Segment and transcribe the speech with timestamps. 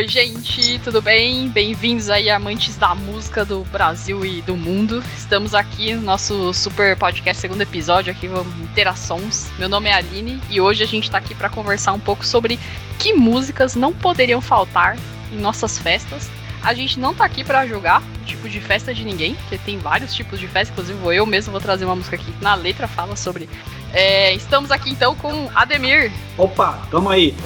[0.00, 1.50] Oi, gente, tudo bem?
[1.50, 5.04] Bem-vindos aí, amantes da música do Brasil e do mundo.
[5.14, 9.50] Estamos aqui no nosso super podcast, segundo episódio, aqui vamos interações.
[9.58, 12.58] Meu nome é Aline e hoje a gente tá aqui para conversar um pouco sobre
[12.98, 14.96] que músicas não poderiam faltar
[15.30, 16.30] em nossas festas.
[16.62, 19.76] A gente não tá aqui para julgar o tipo de festa de ninguém, porque tem
[19.76, 22.88] vários tipos de festa, inclusive eu mesmo vou trazer uma música aqui que na letra
[22.88, 23.50] fala sobre.
[23.92, 26.10] É, estamos aqui então com Ademir.
[26.38, 27.36] Opa, tamo aí.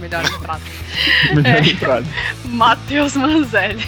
[0.00, 0.60] Melhor entrada.
[1.34, 2.06] Melhor entrada.
[2.44, 3.86] Matheus Manzelli.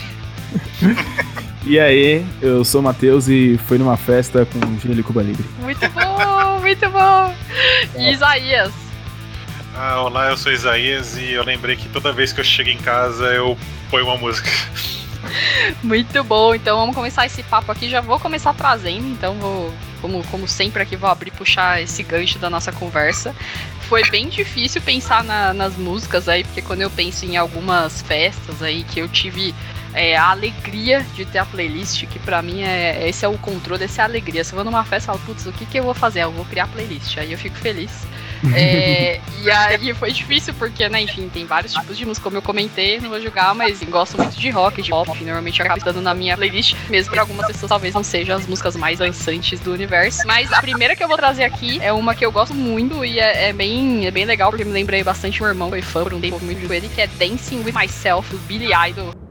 [1.65, 5.49] E aí, eu sou o Matheus e fui numa festa com o Gino Cuba Libre.
[5.61, 7.35] Muito bom, muito bom.
[7.97, 8.73] E Isaías.
[9.77, 12.79] Ah, olá, eu sou Isaías e eu lembrei que toda vez que eu chego em
[12.79, 13.57] casa eu
[13.91, 14.51] ponho uma música.
[15.83, 17.89] Muito bom, então vamos começar esse papo aqui.
[17.89, 22.39] Já vou começar trazendo, então vou, como, como sempre aqui, vou abrir puxar esse gancho
[22.41, 23.35] da nossa conversa.
[23.89, 28.63] Foi bem difícil pensar na, nas músicas aí, porque quando eu penso em algumas festas
[28.63, 29.55] aí que eu tive
[29.93, 33.85] é, a alegria de ter a playlist, que pra mim é esse é o controle,
[33.85, 34.43] essa é a alegria.
[34.45, 36.23] Se eu vou numa festa, eu falo, putz, o que, que eu vou fazer?
[36.23, 37.19] Eu vou criar playlist.
[37.19, 37.91] Aí eu fico feliz.
[38.55, 42.43] É, e aí foi difícil, porque, né, enfim, tem vários tipos de música, como eu
[42.43, 46.01] comentei, não vou julgar, mas gosto muito de rock, de pop, normalmente eu acabo estando
[46.01, 49.73] na minha playlist, mesmo para algumas pessoas talvez não sejam as músicas mais dançantes do
[49.73, 50.27] universo.
[50.27, 53.19] Mas a primeira que eu vou trazer aqui é uma que eu gosto muito e
[53.19, 56.15] é, é bem, é bem legal, porque me lembrei bastante meu irmão, foi fã por
[56.15, 59.22] um tempo muito com ele, que é Dancing With Myself, do Billy Idol.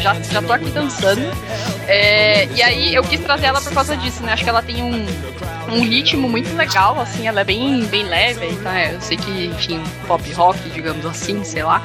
[0.00, 1.22] Já, já tô aqui dançando.
[1.86, 4.32] É, e aí eu quis trazer ela por causa disso, né?
[4.32, 5.06] Acho que ela tem um,
[5.72, 8.84] um ritmo muito legal, assim, ela é bem, bem leve, tá?
[8.84, 11.82] Eu sei que, enfim, pop rock, digamos assim, sei lá.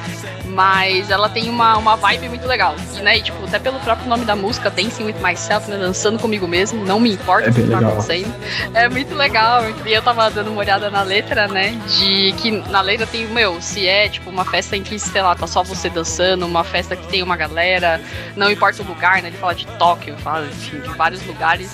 [0.50, 2.74] Mas ela tem uma, uma vibe muito legal.
[2.96, 5.78] E, né, e, tipo, até pelo próprio nome da música, Dancing with Myself, né?
[5.78, 7.92] Dançando comigo mesmo, não me importa É o que tá legal.
[7.92, 8.34] acontecendo.
[8.74, 9.62] É muito legal.
[9.86, 11.70] E eu tava dando uma olhada na letra, né?
[11.98, 15.34] De que na letra tem, meu, se é tipo uma festa em que, sei lá,
[15.34, 18.00] tá só você dançando, uma festa que tem uma galera,
[18.36, 19.28] não importa o lugar, né?
[19.28, 21.70] Ele fala de Tóquio, fala, enfim, de vários lugares.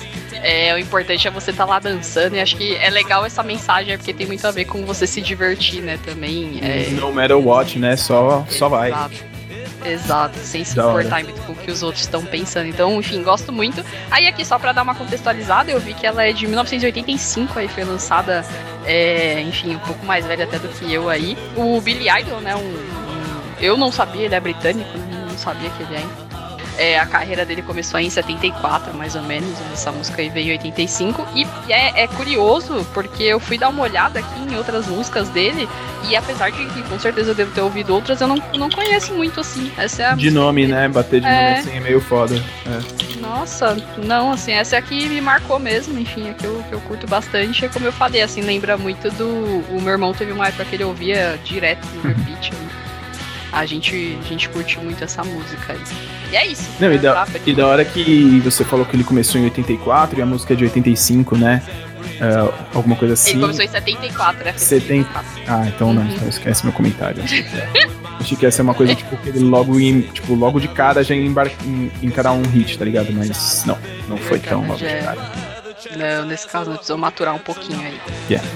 [0.48, 3.42] É, o importante é você estar tá lá dançando e acho que é legal essa
[3.42, 6.60] mensagem, porque tem muito a ver com você se divertir, né, também.
[6.62, 7.96] É, No matter what, né?
[7.96, 8.92] Só, só vai.
[9.84, 10.38] Exato.
[10.38, 12.68] Sem se importar muito com o que os outros estão pensando.
[12.68, 13.84] Então, enfim, gosto muito.
[14.08, 17.66] Aí aqui, só pra dar uma contextualizada, eu vi que ela é de 1985, aí
[17.66, 18.44] foi lançada,
[18.84, 21.36] é, enfim, um pouco mais velha até do que eu aí.
[21.56, 25.70] O Billy Idol, né, um, um- eu não sabia, ele é britânico, né, não sabia
[25.70, 26.25] que ele é.
[26.78, 29.50] É, a carreira dele começou em 74, mais ou menos.
[29.72, 31.26] Essa música aí veio em 85.
[31.34, 35.68] E é, é curioso, porque eu fui dar uma olhada aqui em outras músicas dele.
[36.08, 39.12] E apesar de que com certeza eu devo ter ouvido outras, eu não, não conheço
[39.14, 39.72] muito assim.
[39.76, 40.88] Essa é De nome, né?
[40.88, 41.30] Bater de É.
[41.30, 42.36] nome assim é meio foda.
[42.66, 43.16] É.
[43.20, 47.06] nossa, não, assim, essa aqui me marcou mesmo, enfim, é que eu, que eu curto
[47.06, 47.64] bastante.
[47.64, 49.26] É como eu falei, assim, lembra muito do.
[49.70, 52.52] O meu irmão teve uma época que ele ouvia direto no repeat.
[52.52, 52.58] né?
[53.52, 55.80] A gente, a gente curte muito essa música aí.
[56.32, 56.68] E é isso.
[56.80, 60.22] Não, e da, e da hora que você falou que ele começou em 84 e
[60.22, 61.62] a música é de 85, né?
[62.20, 63.30] É, alguma coisa assim.
[63.32, 64.52] Ele começou em 74, né?
[64.52, 65.08] Foi 70.
[65.08, 65.42] 74.
[65.46, 66.08] Ah, então não, Uhum.
[66.08, 67.22] então esquece meu comentário.
[68.18, 71.04] Achei que ia ser uma coisa tipo que ele logo, em, tipo, logo de cara
[71.04, 73.12] já ia embar- em- encarar um hit, tá ligado?
[73.12, 73.78] Mas não,
[74.08, 75.30] não foi tão logo de Já- cara.
[75.96, 78.00] Não, nesse caso não precisou maturar um pouquinho aí.
[78.28, 78.48] Yeah.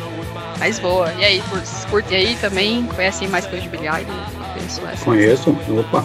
[0.59, 1.13] Mas boa.
[1.19, 2.85] E aí, por- curte aí também?
[2.87, 4.40] Conhecem mais coisa de Billy Idol?
[5.05, 6.05] Conheço, opa.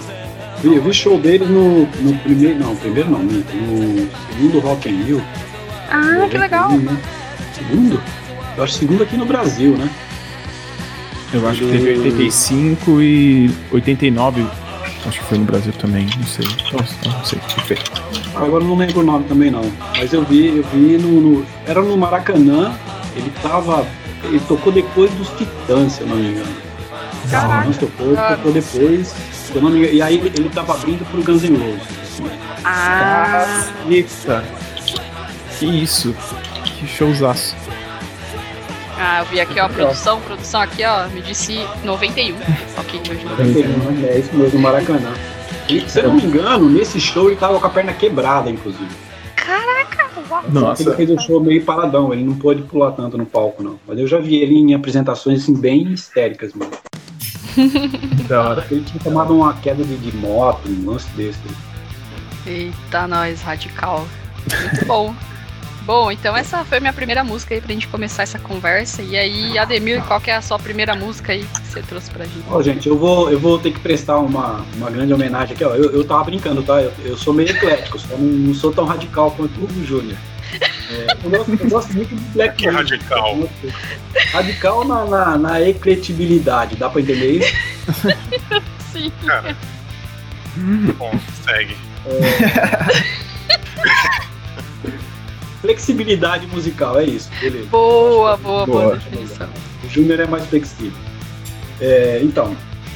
[0.62, 4.90] Vi- Eu vi show deles no, no primeiro, não, primeiro não, no, no segundo Rock
[4.90, 5.22] in Rio.
[5.90, 6.72] Ah, que legal.
[6.72, 6.98] Né?
[7.54, 8.02] Segundo?
[8.58, 9.90] Eu acho segundo aqui no Brasil, né?
[11.34, 14.46] Eu acho que teve 85 e 89.
[15.06, 16.46] Acho que foi no Brasil também, não sei.
[16.72, 17.40] Nossa, não sei.
[18.36, 19.62] Agora eu não lembro o nome também não.
[19.98, 22.74] Mas eu vi, eu vi no, no- Era no Maracanã,
[23.16, 23.86] ele tava.
[24.24, 26.65] Ele tocou depois dos Titãs, se eu não me engano.
[27.30, 27.62] Caraca.
[27.72, 28.36] Titãs tocou, ele Cara.
[28.38, 29.08] tocou depois.
[29.08, 32.06] Se eu não me engano, e aí ele, ele tava abrindo pro Guns N' Roses.
[32.64, 34.44] Ah, Eita!
[35.60, 36.16] Que isso?
[36.64, 37.56] Que showzaço.
[39.00, 42.36] ah, eu vi aqui, ó, a produção, produção aqui, ó, me disse 91.
[42.78, 43.32] Ok, hoje não.
[43.32, 45.14] 91, É isso mesmo, Maracanã.
[45.70, 48.90] E, se eu não me engano, nesse show ele tava com a perna quebrada, inclusive.
[49.36, 50.44] Caraca, uau.
[50.46, 53.80] Ele Nossa, fez o show meio paradão, ele não pôde pular tanto no palco, não.
[53.88, 56.74] Mas eu já vi ele em apresentações assim, bem histéricas mesmo.
[58.28, 58.68] da hora.
[58.70, 61.40] Ele tinha tomado uma queda de, de moto, um lance desse.
[62.46, 64.08] Eita, nós, radical.
[64.72, 65.16] Muito bom.
[65.86, 69.04] Bom, então essa foi a minha primeira música aí pra gente começar essa conversa.
[69.04, 72.26] E aí, Ademir, qual que é a sua primeira música aí que você trouxe pra
[72.26, 72.44] gente?
[72.50, 75.76] Ó, gente, eu vou, eu vou ter que prestar uma, uma grande homenagem aqui, ó.
[75.76, 76.82] Eu, eu tava brincando, tá?
[76.82, 80.18] Eu, eu sou meio eclético, só não, não sou tão radical quanto o Júnior.
[80.92, 83.50] É, eu, gosto, eu gosto muito de black Que radical.
[84.32, 87.54] Radical na, na, na ecletibilidade, dá pra entender isso?
[88.94, 89.12] Sim.
[89.26, 89.56] Cara.
[90.98, 91.12] Bom,
[91.44, 91.76] segue.
[95.62, 97.68] Flexibilidade musical, é isso, beleza.
[97.70, 98.96] Boa, boa, boa, Boa.
[98.98, 99.50] definição.
[99.84, 100.98] O Júnior é mais flexível.
[101.82, 102.56] É, então,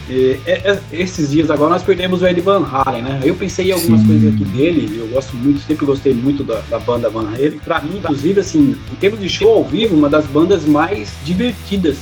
[0.10, 3.22] é, é, é, esses dias agora nós perdemos o Ed Van Halen, né?
[3.24, 4.08] Eu pensei em algumas Sim.
[4.08, 7.60] coisas aqui dele, eu gosto muito, sempre gostei muito da, da banda Van Halen.
[7.60, 11.98] Pra mim, inclusive, assim, em termos de show ao vivo, uma das bandas mais divertidas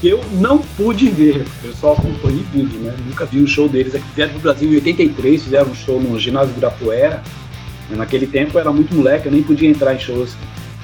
[0.00, 1.44] que eu não pude ver.
[1.64, 2.94] Eu só acompanhei vídeo, né?
[3.04, 3.94] Nunca vi um show deles.
[3.94, 7.22] Aqui vieram pro Brasil em 83, fizeram um show no ginásio do Ibirapuera.
[7.90, 10.36] Naquele tempo eu era muito moleque, eu nem podia entrar em shows.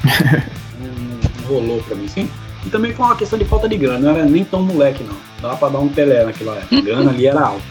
[0.80, 2.28] não, não rolou pra mim, sim.
[2.66, 5.33] E também foi uma questão de falta de grana, não era nem tão moleque não.
[5.44, 6.78] Dava pra dar um Pelé naquela época.
[6.78, 7.62] A grana ali era alta.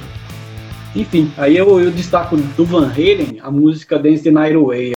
[0.96, 4.94] Enfim, aí eu, eu destaco do Van Halen a música Dance the Night Away.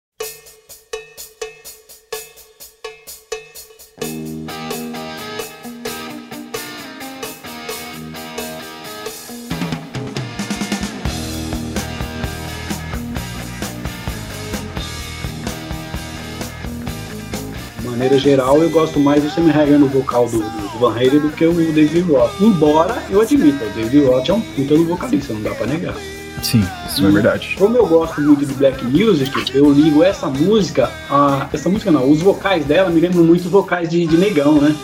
[18.26, 21.46] Geral, eu gosto mais do Sammy Hagar no vocal do, do, Van Halen do que
[21.46, 22.32] o David Roth.
[22.42, 25.94] Embora eu admita, o David Roth é um puta no vocalista, não dá pra negar.
[26.42, 27.56] Sim, isso é verdade.
[27.58, 32.10] Como eu gosto muito de black music, eu ligo essa música, a, essa música não,
[32.10, 34.76] os vocais dela me lembram muito os vocais de, de Negão, né?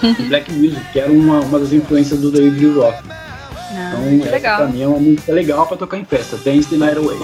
[0.16, 2.94] De black music, que era uma, uma das influências do David Roth.
[3.10, 4.56] Ah, Então, essa legal.
[4.58, 6.36] pra mim é uma música legal pra tocar em festa.
[6.36, 7.18] Dance the Night Away.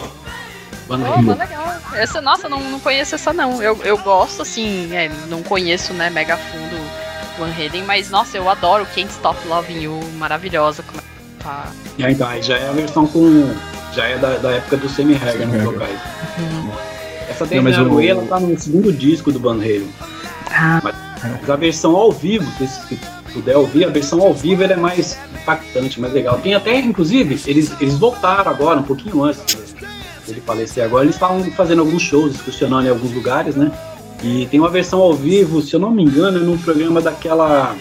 [0.88, 1.76] Van Oh, legal.
[1.94, 3.62] Essa, nossa, não, não conheço essa não.
[3.62, 6.76] Eu, eu gosto, assim, é, não conheço, né, mega fundo
[7.38, 10.82] Van Halen, mas nossa, eu adoro Can't Stop Loving You, maravilhosa.
[10.82, 11.66] Como é que tá.
[11.98, 13.54] E aí, então, aí já é a versão com.
[13.92, 15.98] Já é da, da época do Sammy nos vocais.
[16.38, 16.70] Uhum.
[17.28, 19.88] Essa o- Away, ela tá no segundo disco do Van Halen.
[20.50, 22.98] Ah, Mas a versão ao vivo, se
[23.32, 26.38] puder ouvir, a versão ao vivo ela é mais impactante, mais legal.
[26.38, 29.75] Tem até, inclusive, eles, eles voltaram agora, um pouquinho antes
[30.26, 33.70] dele falecer agora, eles estavam fazendo alguns shows, excursionando em alguns lugares, né?
[34.22, 37.76] E tem uma versão ao vivo, se eu não me engano, é num programa daquela.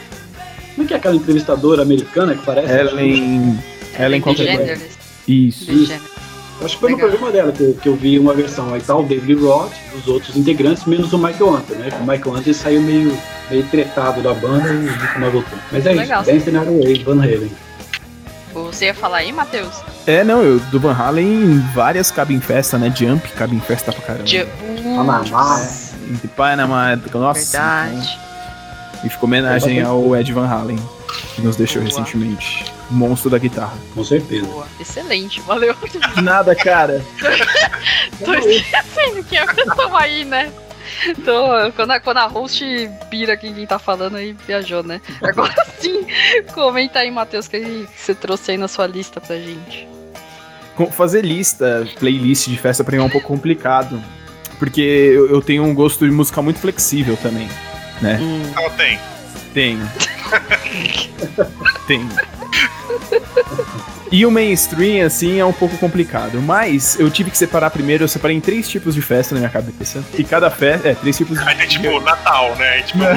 [0.76, 2.74] Como é que é aquela entrevistadora americana que parece?
[2.74, 3.58] Ellen.
[3.98, 4.86] Ellen qualquer coisa.
[5.28, 5.66] Isso.
[5.66, 6.14] DeGeneres.
[6.62, 7.10] Acho que foi no Legal.
[7.10, 8.74] programa dela que eu, que eu vi uma versão.
[8.74, 11.90] Aí tá o David Roth, os outros integrantes, menos o Michael Anthony, né?
[12.00, 13.18] O Michael Anthony saiu meio,
[13.50, 15.60] meio tretado da banda e nunca mais voltou.
[15.72, 16.22] Mas é Legal.
[16.22, 17.52] isso, Dance Night Away, Van Halen.
[18.74, 19.84] Você ia falar aí, Matheus?
[20.08, 22.92] É, não, eu do Van Halen, várias cabem festa, né?
[22.96, 24.24] Jump, cabem festa pra caramba.
[24.24, 24.44] De...
[24.96, 25.68] Panamá.
[26.22, 27.58] De Panamá, nossa.
[27.58, 28.20] Verdade.
[29.04, 30.80] E ficou homenagem ao Ed Van Halen,
[31.36, 31.90] que nos deixou Boa.
[31.90, 32.66] recentemente.
[32.90, 33.78] Monstro da guitarra.
[33.94, 34.46] Com certeza.
[34.46, 34.66] Boa.
[34.80, 35.76] Excelente, valeu.
[36.16, 37.04] De nada, cara.
[38.24, 40.52] Tô esquecendo que estamos aí, né?
[41.24, 42.64] Tô, quando, a, quando a host
[43.10, 45.02] pira aqui quem tá falando aí, viajou, né?
[45.22, 46.06] Agora sim,
[46.54, 49.88] comenta aí, Matheus, o que você trouxe aí na sua lista pra gente.
[50.92, 54.02] Fazer lista, playlist de festa pra mim é um pouco complicado.
[54.58, 57.48] Porque eu, eu tenho um gosto de música muito flexível também.
[58.02, 58.18] Né?
[58.22, 59.00] Hum, Ela tem.
[59.54, 59.92] Tenho.
[61.86, 62.10] Tenho.
[64.16, 66.40] E o mainstream, assim, é um pouco complicado.
[66.40, 69.50] Mas eu tive que separar primeiro, eu separei em três tipos de festa na minha
[69.50, 70.04] cabeça.
[70.16, 70.88] E cada festa.
[70.90, 71.44] É, três tipos de.
[71.58, 72.70] Tem tipo Natal, né?
[72.70, 73.00] Aí, tipo.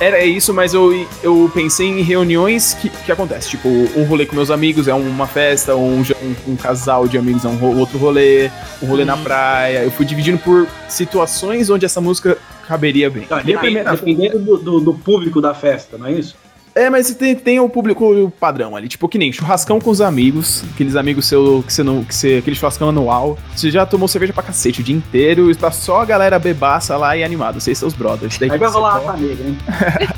[0.00, 3.48] Era isso, mas eu, eu pensei em reuniões que, que acontece.
[3.50, 7.44] Tipo, um rolê com meus amigos é uma festa, um, um, um casal de amigos
[7.44, 8.50] é um ro- outro rolê,
[8.82, 9.22] um rolê na Uhum.
[9.22, 9.78] praia.
[9.84, 12.36] Eu fui dividindo por situações onde essa música
[12.68, 13.22] caberia bem.
[13.22, 16.36] Então, depende- primeira- dependendo do, do- do público da festa, não é isso?
[16.74, 20.64] É, mas tem, tem o público padrão ali, tipo que nem churrascão com os amigos,
[20.74, 22.02] aqueles amigos seu que você não.
[22.02, 23.38] Que você, aquele churrascão anual.
[23.54, 26.96] Você já tomou cerveja pra cacete o dia inteiro e tá só a galera bebaça
[26.96, 28.38] lá e animada, vocês seus brothers.
[28.38, 29.58] Daí Aí vai rolar a negra, hein?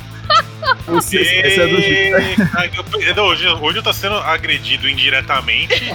[0.87, 2.17] você esquece do jeito.
[3.17, 5.95] Não, hoje, hoje eu tô sendo agredido indiretamente.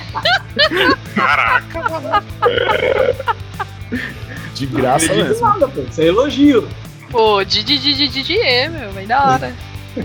[1.15, 2.23] Caraca.
[4.53, 5.47] De graça Acredito mesmo.
[5.47, 5.81] nada, pô.
[5.81, 6.67] Isso é elogio.
[7.09, 9.53] Pô, Didi, Didi, Didi, é, meu, bem da hora.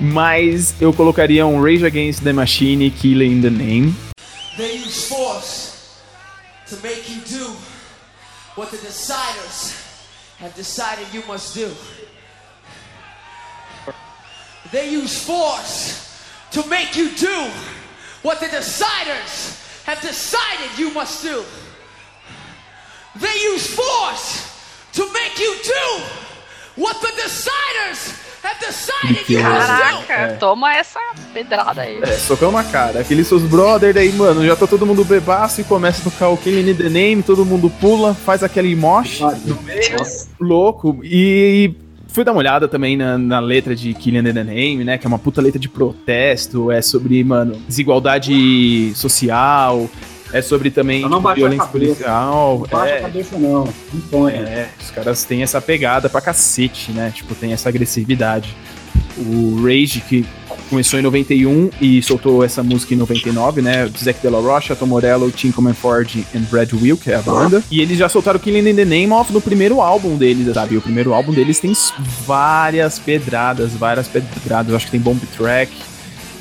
[0.00, 3.95] Mas eu colocaria um Rage Against the Machine, Killing in the Name.
[4.57, 6.02] They use force
[6.66, 7.55] to make you do
[8.57, 9.75] what the deciders
[10.38, 11.71] have decided you must do.
[14.73, 17.50] They use force to make you do
[18.23, 21.45] what the deciders have decided you must do.
[23.21, 24.50] They use force
[24.95, 26.02] to make you do
[26.75, 28.25] what the deciders
[29.43, 31.00] Caraca, toma essa
[31.33, 31.99] pedrada aí.
[32.02, 33.00] É, socão na cara.
[33.00, 36.37] Aqueles seus brother, daí, mano, já tá todo mundo bebaço e começa a tocar o
[36.37, 39.97] Killing in the Name, todo mundo pula, faz aquele mosh no meio,
[40.40, 41.00] louco.
[41.02, 41.75] E
[42.09, 45.07] fui dar uma olhada também na, na letra de Killing in the Name, né, que
[45.07, 49.88] é uma puta letra de protesto, é sobre, mano, desigualdade social,
[50.33, 51.04] é sobre também
[51.35, 52.59] violência policial.
[52.59, 53.64] Não baixa é, a cabeça, não.
[53.64, 54.33] Não põe.
[54.33, 57.12] É, os caras têm essa pegada pra cacete, né?
[57.14, 58.56] Tipo, tem essa agressividade.
[59.16, 60.26] O Rage, que
[60.68, 63.88] começou em 91 e soltou essa música em 99, né?
[63.97, 67.62] Zac De La Rocha, Tom Morello, Tim Comenford e Brad Will, que é a banda.
[67.71, 70.76] E eles já soltaram Killing in the Name of no primeiro álbum deles, sabe?
[70.76, 71.73] O primeiro álbum deles tem
[72.26, 74.71] várias pedradas, várias pedradas.
[74.71, 75.73] Eu acho que tem Bomb Track,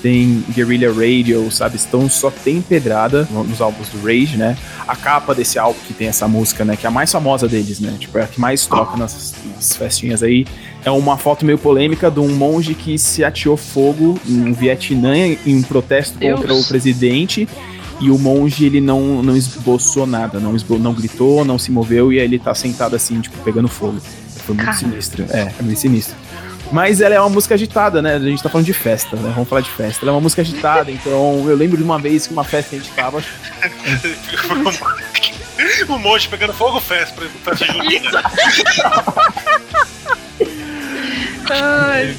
[0.01, 1.79] tem Guerrilla Radio, sabe?
[1.87, 4.57] Então só tem pedrada nos álbuns do Rage, né?
[4.87, 6.75] A capa desse álbum que tem essa música, né?
[6.75, 7.95] Que é a mais famosa deles, né?
[7.99, 10.45] Tipo, é a que mais toca nas, nas festinhas aí.
[10.83, 15.55] É uma foto meio polêmica de um monge que se ateou fogo no Vietnã em
[15.55, 16.39] um protesto Deus.
[16.39, 17.47] contra o presidente.
[17.99, 22.11] E o monge, ele não, não esboçou nada, não, esbo não gritou, não se moveu,
[22.11, 24.01] e aí ele tá sentado assim, tipo, pegando fogo.
[24.45, 24.77] Foi muito Cara.
[24.77, 25.25] sinistro.
[25.29, 26.15] É, é muito sinistro.
[26.71, 28.15] Mas ela é uma música agitada, né?
[28.15, 29.31] A gente tá falando de festa, né?
[29.33, 30.03] Vamos falar de festa.
[30.03, 32.75] Ela é uma música agitada, então eu lembro de uma vez que uma festa que
[32.75, 33.23] a gente tava.
[35.89, 38.23] um monte pegando fogo festa pra, pra ser junina.
[41.49, 42.15] Ai,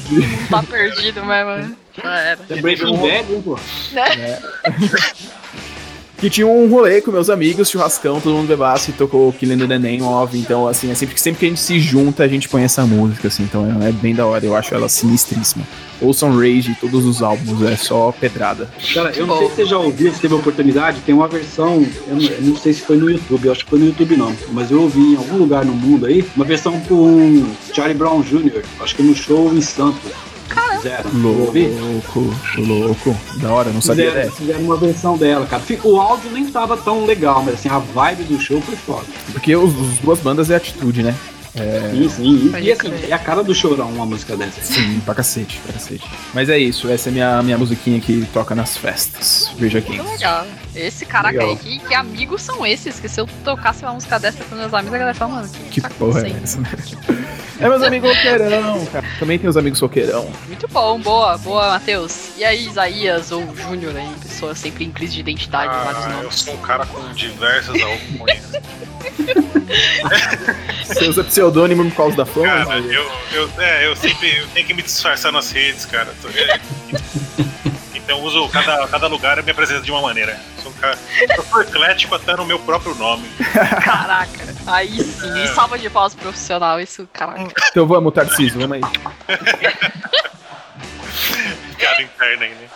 [0.49, 1.75] tá perdido mesmo.
[2.01, 2.39] Já era.
[2.49, 3.59] É Breaking Bad, hein, pô?
[6.19, 9.67] Que tinha um rolê com meus amigos, churrascão, todo mundo bebaço e tocou Killing in
[9.67, 10.35] the Name of.
[10.35, 12.83] Então, assim, é sempre, que- sempre que a gente se junta, a gente põe essa
[12.87, 13.43] música, assim.
[13.43, 15.63] Então é, é bem da hora, eu acho ela sinistríssima.
[16.01, 18.67] Ouçam Rage, todos os álbuns, é só pedrada.
[18.95, 21.85] Cara, eu não sei se você já ouviu, se teve a oportunidade, tem uma versão,
[22.07, 24.17] eu não, eu não sei se foi no YouTube, eu acho que foi no YouTube
[24.17, 28.21] não, mas eu ouvi em algum lugar no mundo aí, uma versão com Charlie Brown
[28.21, 30.11] Jr., acho que no show em Santos.
[30.77, 31.25] Fizeram.
[31.41, 31.67] Ouvi?
[31.67, 33.17] Louco, louco.
[33.37, 34.37] Da hora, não sabia Fizeram, dessa.
[34.37, 35.61] fizeram uma versão dela, cara.
[35.83, 39.05] O áudio nem tava tão legal, mas assim, a vibe do show foi foda.
[39.31, 41.15] Porque os, os duas bandas é atitude, né?
[41.91, 42.49] Sim, sim.
[42.51, 44.61] Pode E assim, é a cara do chorão uma música dessa.
[44.61, 46.05] Sim, pra cacete, pra cacete.
[46.33, 49.49] Mas é isso, essa é minha, minha musiquinha que toca nas festas.
[49.57, 49.97] Veja aqui.
[49.97, 50.45] Muito legal.
[50.77, 51.49] Esse caraca Legal.
[51.49, 52.99] aí, que, que amigos são esses?
[52.99, 55.59] Que se eu tocasse uma música dessa com meus amigos, a galera fala, mano, que,
[55.71, 56.67] Que tá porra é acontecendo?
[56.67, 57.27] essa?
[57.59, 59.03] É meus amigos roqueirão, cara.
[59.17, 60.29] Também tem os amigos roqueirão.
[60.45, 62.29] Muito bom, boa, boa, Matheus.
[62.37, 66.17] E aí, Isaías ou Júnior aí, pessoa sempre em crise de identidade, vários Ah, eu
[66.17, 66.35] nomes.
[66.35, 68.43] sou um cara com diversas alcunhas.
[70.85, 72.45] Você usa pseudônimo por causa da fama?
[72.47, 76.13] Cara, eu, eu, é, eu sempre eu tenho que me disfarçar nas redes, cara.
[76.21, 76.29] Tô-
[78.07, 80.39] Então eu uso cada, cada lugar me apresenta de uma maneira.
[80.63, 83.27] Sou um cara, eu sou eclético até no meu próprio nome.
[83.83, 87.51] Caraca, aí sim, e salva de palmas profissional, isso, caraca.
[87.69, 88.81] Então vamos, Tarcísio, vamos aí.
[91.75, 92.69] Piada interna aí, né?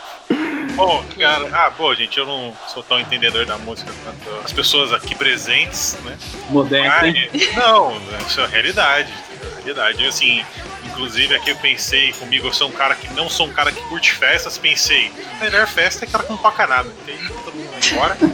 [0.75, 4.91] Bom, cara, ah, pô, gente, eu não sou tão entendedor da música quanto as pessoas
[4.91, 6.17] aqui presentes, né?
[6.49, 9.13] Mas, não, isso é a realidade.
[9.61, 10.05] É realidade.
[10.05, 10.43] Assim,
[10.85, 13.81] inclusive aqui eu pensei comigo, eu sou um cara que não sou um cara que
[13.83, 16.89] curte festas, pensei, a melhor festa é aquela que não toca nada.
[17.05, 18.17] Tem todo mundo embora.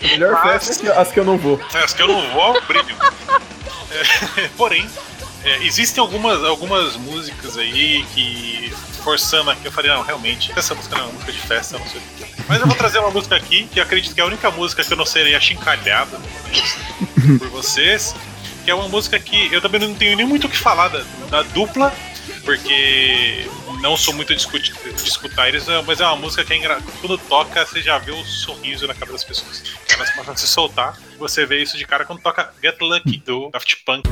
[0.00, 1.60] Melhor Mas- festa é as que eu não vou.
[1.74, 2.96] As que eu não vou, brilho.
[4.36, 4.88] É, porém,
[5.44, 8.72] é, existem algumas, algumas músicas aí que,
[9.02, 11.86] forçando aqui, eu falei, não, realmente, essa música não é uma música de festa, não
[11.86, 12.28] sei o que é.
[12.48, 14.84] Mas eu vou trazer uma música aqui, que eu acredito que é a única música
[14.84, 16.16] que eu não serei achincalhado
[17.38, 18.14] por vocês,
[18.64, 21.02] que é uma música que eu também não tenho nem muito o que falar da,
[21.30, 21.92] da dupla,
[22.44, 23.46] porque
[23.80, 26.80] não sou muito de, escut- de escutar eles, mas é uma música que é engra...
[27.00, 29.62] quando toca, você já vê o sorriso na cara das pessoas.
[29.92, 33.50] Elas começam a se soltar, você vê isso de cara quando toca Get Lucky do
[33.50, 34.08] Daft Punk.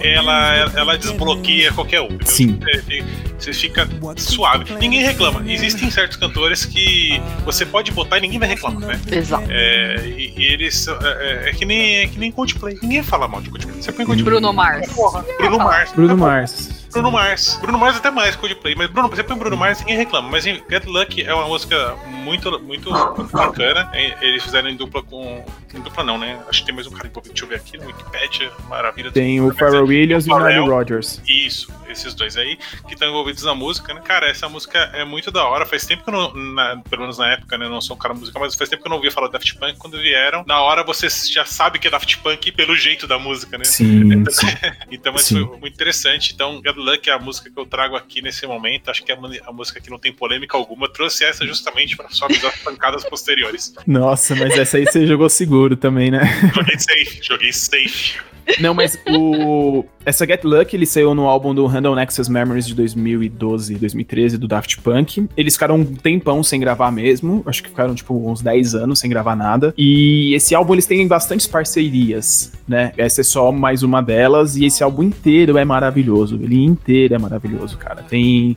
[0.00, 2.18] Ela, ela desbloqueia qualquer um.
[2.24, 2.58] Sim.
[2.60, 3.04] Você-
[3.38, 4.72] Você fica suave.
[4.80, 5.40] Ninguém reclama.
[5.50, 9.00] Existem certos cantores que você pode botar e ninguém vai reclamar, né?
[9.12, 9.44] Exato.
[9.48, 10.88] É, e, e eles.
[10.88, 10.92] É,
[11.46, 12.78] é- é que nem, é que nem Coldplay.
[12.82, 13.80] Ninguém fala mal de Coldplay.
[13.80, 14.24] Você põe Coldplay.
[14.24, 14.92] Bruno Mars.
[14.92, 15.92] Porra, Bruno Mars.
[15.92, 16.77] Bruno Mars.
[16.92, 17.58] Bruno Mars.
[17.60, 18.74] Bruno Mars até mais Coldplay.
[18.74, 20.28] Mas Bruno, você põe Bruno Mars ninguém reclama.
[20.28, 22.90] Mas em Get Lucky é uma música muito, muito,
[23.32, 23.90] bacana.
[23.94, 25.44] E- Eles fizeram em dupla com.
[25.74, 26.40] Em dupla não, né?
[26.48, 27.32] Acho que tem mais um cara envolvido.
[27.34, 28.50] Deixa eu ver aqui no Wikipedia.
[28.68, 29.10] Maravilha.
[29.12, 30.38] Tem o Pharrell Williams e o.
[30.38, 31.20] Nile Rodgers.
[31.28, 34.00] Isso, esses dois aí que estão envolvidos na música, né?
[34.04, 35.66] Cara, essa música é muito da hora.
[35.66, 37.66] Faz tempo que eu não, na- pelo menos na época, né?
[37.66, 39.54] Eu não sou um cara musical, mas faz tempo que eu não ouvia falar Daft
[39.58, 39.76] Punk.
[39.78, 43.58] Quando vieram, na hora você já sabe que é Daft Punk pelo jeito da música,
[43.58, 43.64] né?
[43.64, 44.24] Sim,
[44.90, 45.46] Então, mas Sim.
[45.46, 46.32] foi muito interessante.
[46.32, 48.88] Então, Good Luck é a música que eu trago aqui nesse momento.
[48.88, 50.86] Acho que é a música que não tem polêmica alguma.
[50.86, 53.74] Eu trouxe essa justamente para só avisar as pancadas posteriores.
[53.86, 56.20] Nossa, mas essa aí você jogou seguro também, né?
[56.54, 58.18] Joguei safe, joguei safe.
[58.60, 59.84] Não, mas o.
[60.04, 64.48] Essa Get Lucky, ele saiu no álbum do Random Access Memories de 2012, 2013, do
[64.48, 65.28] Daft Punk.
[65.36, 67.42] Eles ficaram um tempão sem gravar mesmo.
[67.46, 69.74] Acho que ficaram, tipo, uns 10 anos sem gravar nada.
[69.76, 72.92] E esse álbum, eles têm bastantes parcerias, né?
[72.96, 74.56] Essa é só mais uma delas.
[74.56, 76.38] E esse álbum inteiro é maravilhoso.
[76.42, 78.02] Ele inteiro é maravilhoso, cara.
[78.02, 78.56] Tem.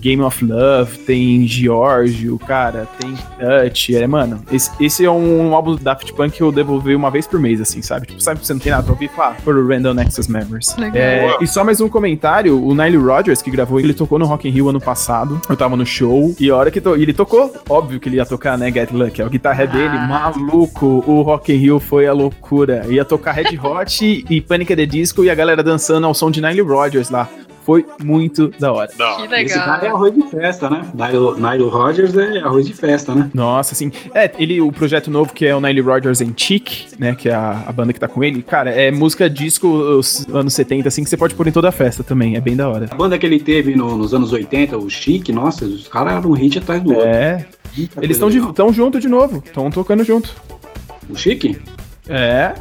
[0.00, 5.76] Game of Love, tem Giorgio, cara, tem Touch, é, mano, esse, esse é um álbum
[5.76, 8.06] do Daft Punk que eu devo uma vez por mês, assim, sabe?
[8.06, 9.08] Tipo, sabe que você não tem nada pra ouvir?
[9.10, 10.76] Fala, por Random Access Memories.
[10.76, 10.96] Legal.
[11.02, 14.48] É, e só mais um comentário, o Nile Rodgers, que gravou, ele tocou no Rock
[14.48, 17.12] in Rio ano passado, eu tava no show, e a hora que to- e ele
[17.12, 21.22] tocou, óbvio que ele ia tocar, né, Get Lucky, a guitarra é dele, maluco, o
[21.22, 24.70] Rock in Rio foi a loucura, ia tocar Red Hot e Panic!
[24.72, 27.28] at the Disco, e a galera dançando ao som de Nile Rodgers lá,
[27.64, 28.90] foi muito da hora.
[28.96, 29.42] Da Que hora.
[29.42, 29.96] Esse cara é legal.
[29.96, 30.86] arroz de festa, né?
[30.94, 33.30] Nile, Nile Rodgers é arroz de festa, né?
[33.34, 33.90] Nossa, assim.
[34.14, 37.14] É, ele, o projeto novo que é o Nile Rodgers and Chic, né?
[37.14, 38.42] Que é a, a banda que tá com ele.
[38.42, 41.72] Cara, é música disco os anos 70, assim, que você pode pôr em toda a
[41.72, 42.36] festa também.
[42.36, 42.86] É bem da hora.
[42.90, 46.30] A banda que ele teve no- nos anos 80, o Chic, nossa, os caras eram
[46.30, 47.06] um hit atrás do outro.
[47.08, 47.46] É.
[48.02, 48.52] Eles estão legal.
[48.52, 49.42] tão junto de novo.
[49.44, 50.34] Estão tocando junto.
[51.08, 51.56] O Chic?
[52.08, 52.52] É.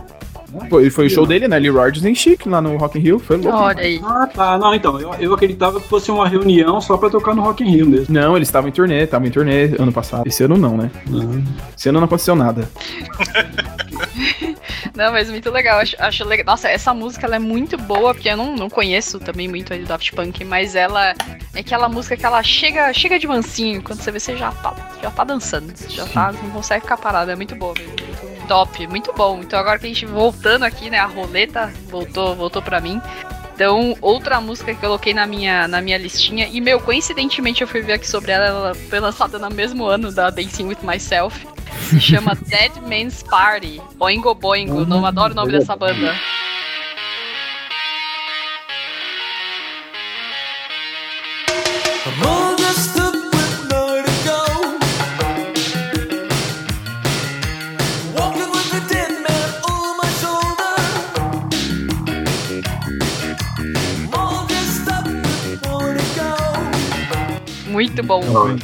[0.70, 3.20] Foi, foi o show dele, Nile Rodgers and Chic, lá no Rock in Rio.
[3.20, 3.58] Foi louco.
[3.58, 4.00] Olha aí.
[4.04, 4.58] Ah, tá.
[4.58, 7.70] Não, então, eu, eu acreditava que fosse uma reunião só pra tocar no Rock in
[7.70, 8.14] Rio mesmo.
[8.14, 10.28] Não, eles estavam em turnê, estavam em turnê ano passado.
[10.28, 10.92] Esse ano não, né?
[11.78, 12.70] Esse ano não aconteceu nada.
[14.96, 15.80] Não, mas muito legal.
[15.80, 16.46] Acho, acho legal.
[16.46, 19.80] Nossa, essa música ela é muito boa, porque eu não, não conheço também muito aí
[19.80, 21.14] do Daft Punk, mas ela
[21.54, 23.82] é aquela música que ela chega, chega de mansinho.
[23.82, 25.72] Quando você vê, você já tá, já tá dançando.
[25.76, 27.32] Você já tá, não consegue ficar parado.
[27.32, 27.92] É muito boa mesmo.
[27.92, 29.40] Muito top, muito bom.
[29.42, 30.98] Então agora que a gente voltando aqui, né?
[30.98, 33.00] A roleta voltou, voltou pra mim.
[33.54, 37.68] Então, outra música que eu coloquei na minha, na minha listinha, e meu, coincidentemente eu
[37.68, 41.46] fui ver aqui sobre ela, ela foi lançada no mesmo ano da Dancing With Myself.
[41.90, 43.82] Se chama Dead Man's Party.
[43.96, 44.86] Boingo Boingo.
[44.86, 46.16] Não adoro o nome dessa banda.
[52.10, 52.49] I'm
[68.02, 68.58] Muito bom.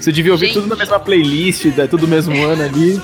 [0.00, 0.54] Você devia ouvir Gente.
[0.54, 3.00] tudo na mesma playlist, é tudo no mesmo ano ali.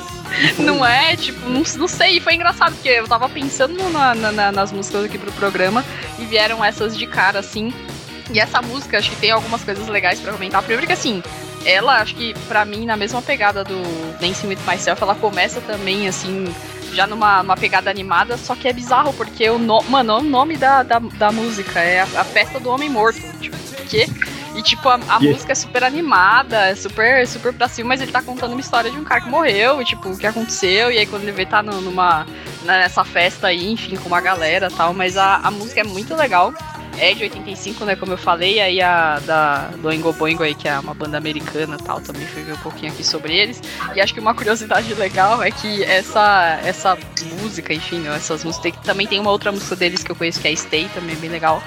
[0.58, 2.20] Não é, tipo, não, não sei.
[2.20, 5.84] Foi engraçado, porque eu tava pensando na- na- na- nas músicas aqui pro programa
[6.18, 7.72] e vieram essas de cara, assim.
[8.32, 10.62] E essa música, acho que tem algumas coisas legais pra comentar.
[10.62, 11.22] Primeiro que, assim,
[11.64, 13.76] ela, acho que pra mim, na mesma pegada do
[14.20, 16.46] Dancing With Myself, ela começa também, assim,
[16.92, 20.56] já numa, numa pegada animada, só que é bizarro, porque o, no, mano, o nome
[20.56, 23.20] da, da, da música é a, a Festa do Homem Morto.
[23.40, 24.06] Tipo, o quê?
[24.54, 25.30] E, tipo, a, a Yeah.
[25.32, 28.90] música é super animada, é super, super pra cima, mas ele tá contando uma história
[28.90, 31.44] de um cara que morreu, e, tipo, o que aconteceu, e aí quando ele vê
[31.44, 32.24] tá no- numa,
[32.64, 36.14] nessa festa aí, enfim, com uma galera e tal, mas a, a música é muito
[36.14, 36.52] legal.
[36.96, 40.68] É de 85, né, como eu falei, aí a da, do Oingo Boingo aí, que
[40.68, 43.60] é uma banda americana e tal, também fui ver um pouquinho aqui sobre eles.
[43.96, 46.96] E acho que uma curiosidade legal é que essa, essa
[47.40, 50.46] música, enfim, né, essas músicas, também tem uma outra música deles que eu conheço que
[50.46, 51.60] é Stay, também bem legal.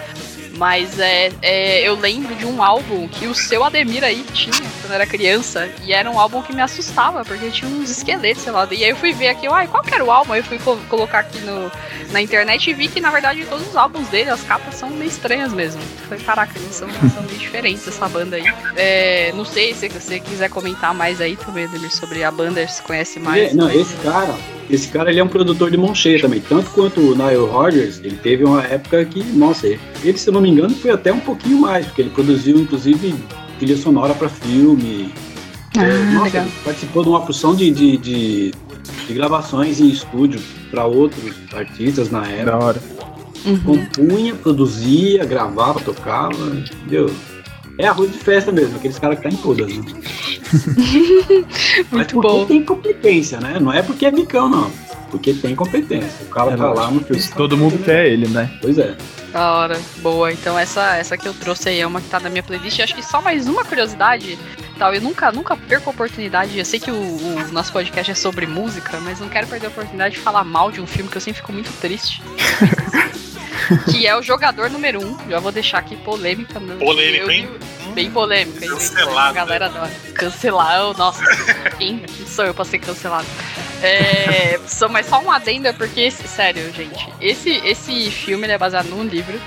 [0.58, 4.90] Mas é, é, eu lembro de um álbum que o seu Ademir aí tinha quando
[4.90, 5.70] eu era criança.
[5.84, 8.68] E era um álbum que me assustava, porque tinha uns esqueletos, sei lá.
[8.72, 10.34] E aí eu fui ver aqui, uai, qual que era o álbum?
[10.34, 11.72] Aí eu fui co- colocar aqui no,
[12.12, 15.10] na internet e vi que, na verdade, todos os álbuns dele, as capas são meio
[15.10, 15.82] estranhas mesmo.
[16.10, 18.44] Falei, caraca, eles são, são meio diferentes essa banda aí.
[18.76, 22.82] É, não sei se você quiser comentar mais aí também, Ademir, sobre a banda, se
[22.82, 23.54] conhece mais.
[23.54, 24.36] Não, esse cara,
[24.70, 26.42] esse cara ele é um produtor de mão cheia também.
[26.42, 30.42] Tanto quanto o Nile Rodgers, ele teve uma época que, nossa, ele, se eu não
[30.42, 33.16] me engano, foi até um pouquinho mais, porque ele produziu, inclusive,
[33.60, 35.14] trilha sonora para filme.
[35.78, 36.44] É, Ah, nossa, legal.
[36.44, 38.52] ele participou de uma porção de, de, de,
[39.08, 42.46] de gravações em estúdio para outros artistas na época.
[42.52, 42.82] Da hora.
[43.46, 43.60] Uhum.
[43.60, 47.10] Compunha, produzia, gravava, tocava, entendeu?
[47.78, 49.84] É arroz de festa mesmo, aqueles caras que tá em todas, né?
[51.92, 52.46] Mas Muito porque bom.
[52.46, 53.60] tem competência, né?
[53.60, 54.72] Não é porque é micão, não.
[55.12, 56.26] Porque tem competência.
[56.26, 57.22] O cara É tá lá no filme.
[57.36, 58.52] Todo mundo quer ele, né?
[58.62, 58.96] Pois é.
[59.32, 60.32] Da hora, boa.
[60.34, 62.78] Então essa, essa que eu trouxe aí é uma que tá na minha playlist.
[62.80, 64.38] E acho que só mais uma curiosidade
[64.78, 64.94] tal.
[64.94, 66.58] Eu nunca, nunca perco a oportunidade.
[66.58, 69.70] Eu sei que o, o nosso podcast é sobre música, mas não quero perder a
[69.70, 72.22] oportunidade de falar mal de um filme que eu sempre fico muito triste.
[73.92, 75.18] que é o jogador número um.
[75.30, 76.60] Já vou deixar aqui polêmica.
[76.60, 77.50] Polêmico, Eu- hein?
[77.94, 78.68] Bem polêmica.
[78.68, 79.30] Cancelado.
[79.30, 79.92] A galera adora.
[80.14, 81.24] Cancelar, eu- nossa.
[81.80, 83.26] Quem, sou eu pra ser cancelado?
[83.82, 88.88] É, só, mas só um adendo, é porque, sério, gente, esse, esse filme é baseado
[88.88, 89.40] num livro.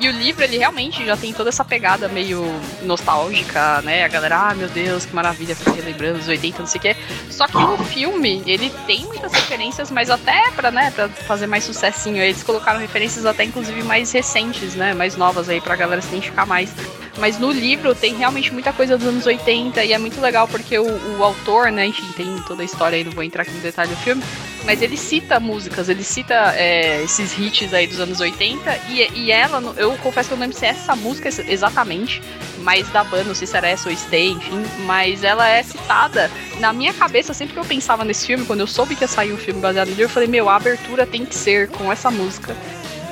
[0.00, 2.44] E o livro, ele realmente já tem toda essa pegada meio
[2.82, 4.04] nostálgica, né?
[4.04, 6.96] A galera, ah, meu Deus, que maravilha, ficar relembrando os 80, não sei o quê.
[7.30, 11.64] Só que o filme, ele tem muitas referências, mas até pra, né, pra fazer mais
[11.64, 14.94] sucessinho, eles colocaram referências até, inclusive, mais recentes, né?
[14.94, 16.72] Mais novas aí, pra galera se identificar mais.
[17.18, 20.78] Mas no livro tem realmente muita coisa dos anos 80 e é muito legal porque
[20.78, 23.60] o, o autor, né, enfim, tem toda a história aí, não vou entrar aqui no
[23.60, 24.22] detalhe do filme,
[24.64, 29.30] mas ele cita músicas, ele cita é, esses hits aí dos anos 80 e, e
[29.32, 32.22] ela, eu confesso que eu não lembro se é essa música ex- exatamente,
[32.62, 36.30] mas da banda, não sei se era essa ou Stay, enfim, mas ela é citada.
[36.60, 39.32] Na minha cabeça, sempre que eu pensava nesse filme, quando eu soube que ia sair
[39.32, 42.10] um filme baseado no livro, eu falei, meu, a abertura tem que ser com essa
[42.10, 42.56] música.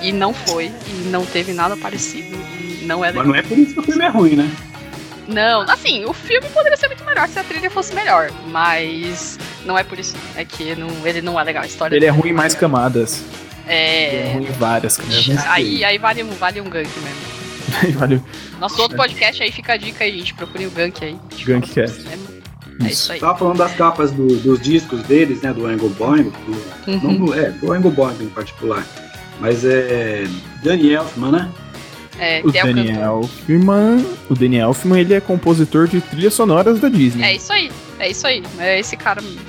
[0.02, 2.36] E não foi, e não teve nada parecido,
[2.86, 3.24] não é legal.
[3.26, 4.50] Mas não é por isso que o filme é ruim, né?
[5.28, 9.76] Não, assim, o filme poderia ser muito melhor se a trilha fosse melhor, mas não
[9.76, 10.14] é por isso.
[10.36, 12.54] É que não, ele não é legal, a história Ele é dele ruim em mais
[12.54, 13.24] camadas.
[13.66, 14.32] Ele é É.
[14.34, 15.46] ruim em várias camadas.
[15.48, 17.36] Aí, aí vale, um, vale um gank mesmo.
[17.98, 18.22] Valeu.
[18.60, 20.32] Nosso outro podcast aí fica a dica aí, gente.
[20.34, 21.16] Procurem o gank aí.
[21.44, 22.04] Gankcast.
[22.80, 23.18] É isso aí.
[23.18, 25.52] Tava falando das capas do- dos discos deles, né?
[25.52, 27.26] Do Angle Boing, do, Uhum.
[27.26, 28.86] não é, do Angle Boing em particular.
[29.40, 30.24] Mas é.
[30.62, 31.48] Danny Elfman, né?
[32.18, 32.64] É, O que é.
[32.64, 37.24] Daniel Elfman, o Daniel Elfman, ele é compositor de trilhas sonoras da Disney.
[37.24, 37.70] É isso aí.
[37.98, 38.42] É isso aí.
[38.58, 39.20] É esse cara.
[39.20, 39.40] mesmo.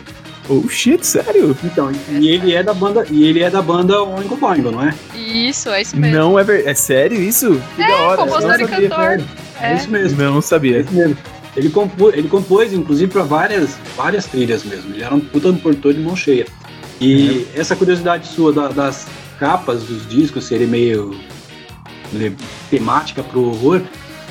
[0.49, 1.55] Oh shit, sério?
[1.63, 3.05] Então, e ele é da banda.
[3.09, 4.93] E ele é da banda Oingo Boingo, não é?
[5.15, 6.15] Isso, é isso mesmo.
[6.17, 6.69] Não é verdade.
[6.69, 7.61] É sério isso?
[7.75, 8.17] Que da hora.
[8.17, 9.21] compositor e cantor.
[9.61, 10.21] É, isso mesmo.
[10.23, 10.79] Não É sabia.
[10.79, 11.17] isso mesmo.
[11.55, 14.93] Ele, compô, ele compôs, inclusive, para várias, várias trilhas mesmo.
[14.93, 16.45] Ele era um puta produtor de mão cheia.
[17.01, 19.05] E essa curiosidade sua da- das
[19.39, 21.13] capas dos discos serem meio
[22.69, 23.81] temática pro horror,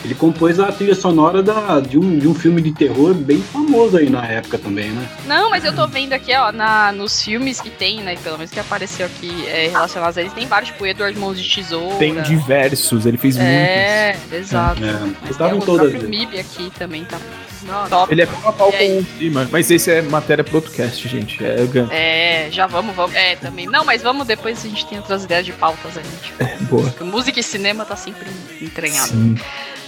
[0.04, 3.96] ele compôs a trilha sonora da, de, um, de um filme de terror bem famoso
[3.96, 5.08] aí na época também, né?
[5.26, 8.16] Não, mas eu tô vendo aqui, ó, na, nos filmes que tem, né?
[8.22, 11.54] Pelo menos que apareceu aqui é, relacionados a eles, tem vários, tipo, Edward Mãos de
[11.54, 11.96] Tesoura.
[11.96, 14.84] Tem diversos, ele fez É, exato.
[14.84, 15.92] É, Mas eu tava tem em o todas.
[15.92, 16.08] vezes.
[16.08, 17.18] MIB aqui também, tá?
[17.18, 17.90] Muitos.
[17.90, 18.12] top.
[18.12, 19.48] Ele é pau a pau E com o clima.
[19.50, 21.44] Mas esse é matéria pro outro cast, gente.
[21.44, 21.56] É.
[21.90, 23.14] É, já vamos, vamos.
[23.14, 23.66] É, também.
[23.66, 26.34] Não, mas vamos depois a gente tem outras ideias de pautas aí, gente.
[26.38, 26.82] É, boa.
[26.84, 28.26] Porque música e cinema tá sempre
[28.60, 29.08] entranhado.
[29.08, 29.36] Sim.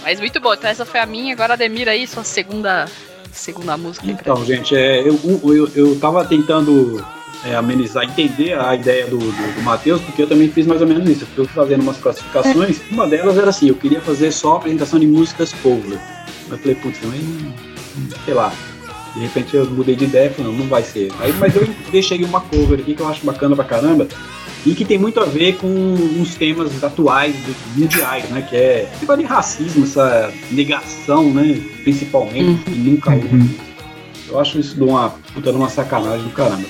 [0.09, 0.55] Mas muito bom.
[0.55, 1.31] Então essa foi a minha.
[1.35, 2.87] Agora, Ademir, aí, sua segunda,
[3.31, 4.07] segunda música.
[4.07, 7.05] Então, gente, é, eu, eu, eu tava tentando
[7.45, 10.87] é, amenizar, entender a ideia do, do, do Matheus, porque eu também fiz mais ou
[10.87, 11.27] menos isso.
[11.37, 12.81] Eu fui fazendo umas classificações.
[12.89, 15.99] Uma delas era assim: eu queria fazer só apresentação de músicas cover.
[16.49, 17.53] Eu falei, putz, também,
[18.25, 18.51] sei lá.
[19.13, 21.11] De repente eu mudei de ideia e falei, não, não vai ser.
[21.19, 24.07] Aí, mas eu deixei uma cover aqui que eu acho bacana pra caramba.
[24.65, 27.35] E que tem muito a ver com uns temas atuais,
[27.75, 28.41] mundiais, né?
[28.41, 31.61] Que é tipo de racismo, essa negação, né?
[31.83, 33.57] Principalmente, que nunca houve.
[34.27, 36.67] Eu acho isso de uma puta de uma sacanagem do caramba.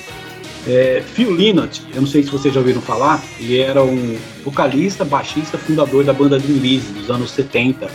[0.66, 5.04] É, Phil Lynott, eu não sei se vocês já ouviram falar, ele era um vocalista,
[5.04, 7.90] baixista, fundador da banda Thin Lizzy dos anos 70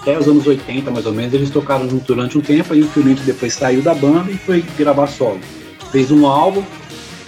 [0.00, 1.34] até os anos 80 mais ou menos.
[1.34, 4.36] Eles tocaram junto durante um tempo, aí o Phil Lynott depois saiu da banda e
[4.36, 5.40] foi gravar solo.
[5.92, 6.62] Fez um álbum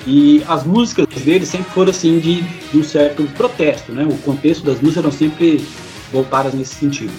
[0.06, 4.04] e as músicas dele sempre foram assim de, de um certo protesto, né?
[4.04, 5.64] O contexto das músicas eram sempre
[6.12, 7.12] voltadas nesse sentido.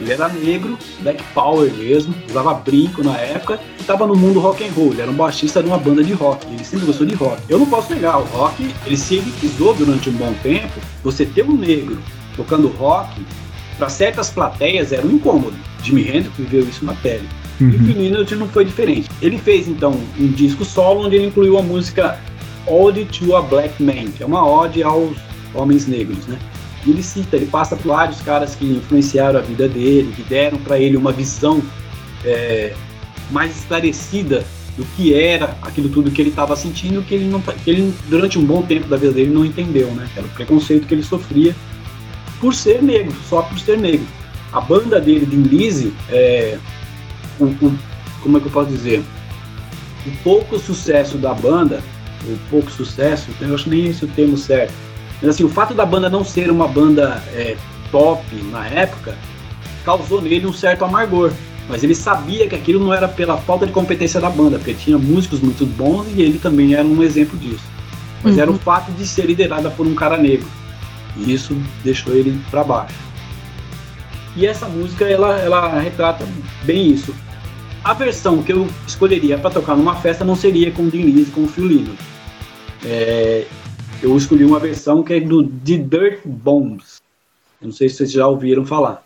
[0.00, 4.64] Ele era negro, black power mesmo, usava brinco na época e estava no mundo rock
[4.64, 4.92] and roll.
[4.92, 6.46] Ele era um baixista de uma banda de rock.
[6.46, 7.40] Ele sempre gostou de rock.
[7.48, 10.80] Eu não posso negar, o rock ele se elitizou durante um bom tempo.
[11.02, 11.98] Você ter um negro
[12.36, 13.24] tocando rock
[13.78, 15.56] para certas plateias era um incômodo.
[15.82, 17.28] Jimi Hendrix viveu isso na pele.
[17.60, 17.86] E o Uhum.
[17.86, 19.08] Lynott não foi diferente.
[19.22, 22.18] Ele fez então um disco solo onde ele incluiu a música
[22.66, 25.16] Ode to a Black Man, que é uma ode aos
[25.52, 26.38] homens negros, né?
[26.86, 30.58] E ele cita, ele passa por vários caras que influenciaram a vida dele, que deram
[30.58, 31.62] para ele uma visão
[32.24, 32.74] é,
[33.30, 34.44] mais esclarecida
[34.76, 38.38] do que era aquilo tudo que ele estava sentindo, que ele, não, que ele durante
[38.38, 40.08] um bom tempo da vida dele não entendeu, né?
[40.16, 41.54] Era o preconceito que ele sofria
[42.40, 44.06] por ser negro, só por ser negro.
[44.52, 46.58] A banda dele, de Lizzy, é,
[47.38, 47.78] o, o-
[48.22, 49.02] como é que eu posso dizer?
[50.06, 51.80] O pouco sucesso da banda,
[52.24, 54.72] o pouco sucesso, eu acho nem esse o termo certo.
[55.20, 57.56] Mas assim, o fato da banda não ser uma banda é,
[57.90, 59.14] top na época
[59.84, 61.32] causou nele um certo amargor.
[61.68, 64.98] Mas ele sabia que aquilo não era pela falta de competência da banda, porque tinha
[64.98, 67.64] músicos muito bons e ele também era um exemplo disso.
[68.22, 70.46] Mas era o fato de ser liderada por um cara negro.
[71.16, 72.94] E isso deixou ele para baixo.
[74.36, 76.26] E essa música ela, ela retrata
[76.64, 77.14] bem isso.
[77.84, 81.44] a versão que eu escolheria para tocar numa festa não seria com o Dean com
[81.44, 81.94] o Phil.
[82.84, 83.46] É,
[84.02, 87.00] eu escolhi uma versão que é do The Dirt Bombs.
[87.60, 89.04] Eu não sei se vocês já ouviram falar.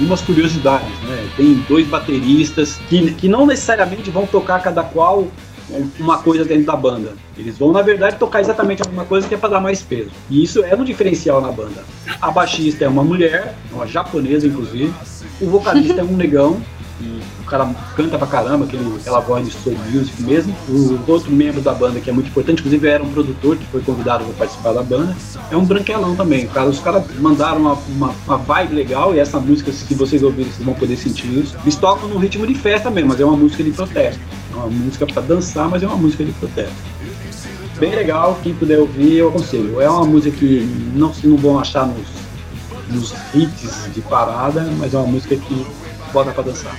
[0.00, 1.28] E umas curiosidades, né?
[1.36, 5.26] Tem dois bateristas que, que não necessariamente vão tocar cada qual
[5.98, 7.12] uma coisa dentro da banda.
[7.36, 10.10] Eles vão, na verdade, tocar exatamente a mesma coisa que é para dar mais peso.
[10.30, 11.84] E isso é um diferencial na banda.
[12.20, 14.92] A baixista é uma mulher, uma japonesa, inclusive.
[15.40, 16.60] O vocalista é um negão.
[17.00, 20.52] E o cara canta pra caramba, aquele, aquela voz de soul music mesmo.
[20.68, 23.80] O outro membro da banda, que é muito importante, inclusive era um produtor que foi
[23.82, 25.16] convidado para participar da banda,
[25.48, 26.48] é um branquelão também.
[26.48, 30.50] Cara, os caras mandaram uma, uma, uma vibe legal e essa música, se vocês ouvirem,
[30.50, 31.56] vocês vão poder sentir isso.
[31.62, 34.20] Eles tocam no ritmo de festa mesmo, mas é uma música de protesto.
[34.58, 36.74] É uma música para dançar, mas é uma música de protesto.
[37.78, 39.80] Bem legal, quem puder ouvir, eu aconselho.
[39.80, 40.60] É uma música que
[40.94, 42.08] não, não vão achar nos,
[42.88, 45.66] nos hits de parada, mas é uma música que
[46.12, 46.76] bota pra dançar.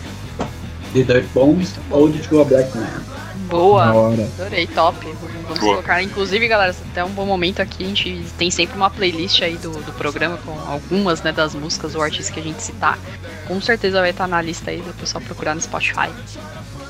[0.94, 3.02] The Dirt Bombs ou The True Black Man.
[3.48, 3.90] Boa.
[3.90, 4.98] Adorei, top.
[5.04, 5.74] Vamos Boa.
[5.76, 6.04] colocar.
[6.04, 9.72] Inclusive, galera, até um bom momento aqui, a gente tem sempre uma playlist aí do,
[9.72, 13.00] do programa com algumas né, das músicas ou artistas que a gente citar.
[13.48, 16.10] Com certeza vai estar na lista aí do pessoal procurar no Spotify.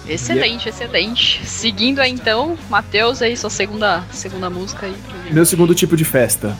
[0.09, 1.45] Excelente, excelente.
[1.45, 4.95] Seguindo aí então, Matheus aí, sua segunda, segunda música aí.
[5.31, 6.57] Meu segundo tipo de festa.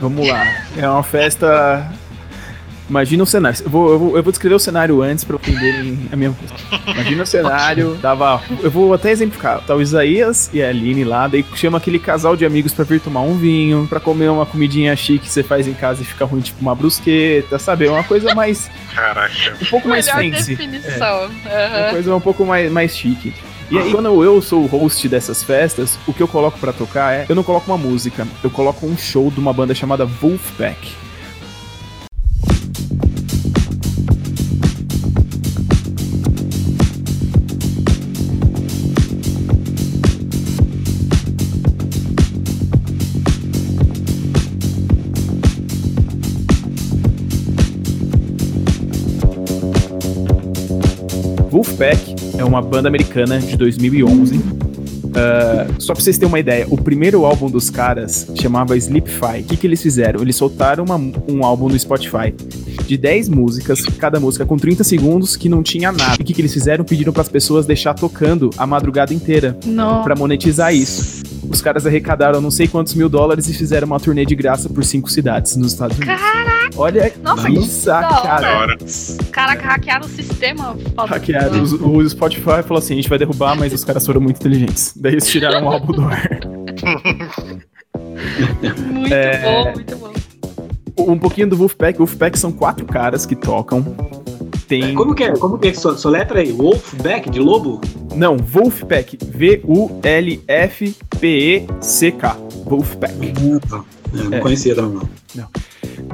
[0.00, 0.66] Vamos lá.
[0.76, 1.90] É uma festa.
[2.88, 3.58] Imagina o cenário.
[3.64, 6.34] Eu vou, eu vou, eu vou descrever o cenário antes pra entenderem a minha
[6.86, 7.98] Imagina o cenário.
[8.00, 8.42] Tava.
[8.62, 9.60] Eu vou até exemplificar.
[9.62, 13.00] Tá o Isaías e a Aline lá, daí chama aquele casal de amigos pra vir
[13.00, 16.24] tomar um vinho, pra comer uma comidinha chique que você faz em casa e fica
[16.24, 17.86] ruim, tipo uma brusqueta, sabe?
[17.86, 18.70] É uma coisa mais.
[18.94, 19.56] Caraca.
[19.62, 20.54] Um pouco mais Melhor fancy.
[20.54, 21.30] definição.
[21.46, 21.90] É uma Aham.
[21.90, 23.32] coisa um pouco mais, mais chique.
[23.70, 27.14] E aí, quando eu sou o host dessas festas, o que eu coloco pra tocar
[27.14, 27.24] é.
[27.28, 30.92] Eu não coloco uma música, eu coloco um show de uma banda chamada Wolfpack.
[52.54, 54.40] Uma banda americana de 2011.
[55.16, 59.40] Ah, só pra vocês terem uma ideia, o primeiro álbum dos caras chamava Sleepify.
[59.40, 60.20] O que, que eles fizeram?
[60.22, 60.96] Eles soltaram uma-
[61.28, 62.34] um álbum no Spotify
[62.86, 66.16] de 10 músicas, cada música com 30 segundos, que não tinha nada.
[66.18, 66.84] E o que, que eles fizeram?
[66.84, 69.56] Pediram pras pessoas deixar tocando a madrugada inteira
[70.02, 71.22] pra monetizar isso.
[71.48, 74.84] Os caras arrecadaram não sei quantos mil dólares e fizeram uma turnê de graça por
[74.84, 76.20] cinco cidades nos Estados Unidos.
[76.76, 78.76] Olha Nossa, que Da sacada.
[79.30, 80.76] Caraca, hackearam o sistema.
[81.08, 81.62] Hackearam.
[81.62, 84.92] Os- O Spotify falou assim: a gente vai derrubar, mas os caras foram muito inteligentes.
[84.96, 86.40] Daí eles tiraram o álbum do ar.
[88.90, 89.42] Muito É.
[89.42, 90.12] bom, muito bom.
[90.98, 91.98] Um pouquinho do Wolfpack.
[91.98, 93.82] Wolfpack são quatro caras que tocam.
[94.68, 94.94] Tem.
[94.94, 95.32] Como que é?
[95.36, 95.74] Como que é?
[95.74, 96.50] Só letra aí.
[96.52, 97.80] Wolfback de lobo?
[98.14, 99.18] Não, Wolfpack.
[101.04, 102.36] V-U-L-F-P-E-C-K.
[102.64, 103.14] Wolfpack.
[104.12, 104.40] Eu não É.
[104.40, 105.00] conhecia também,
[105.34, 105.46] não.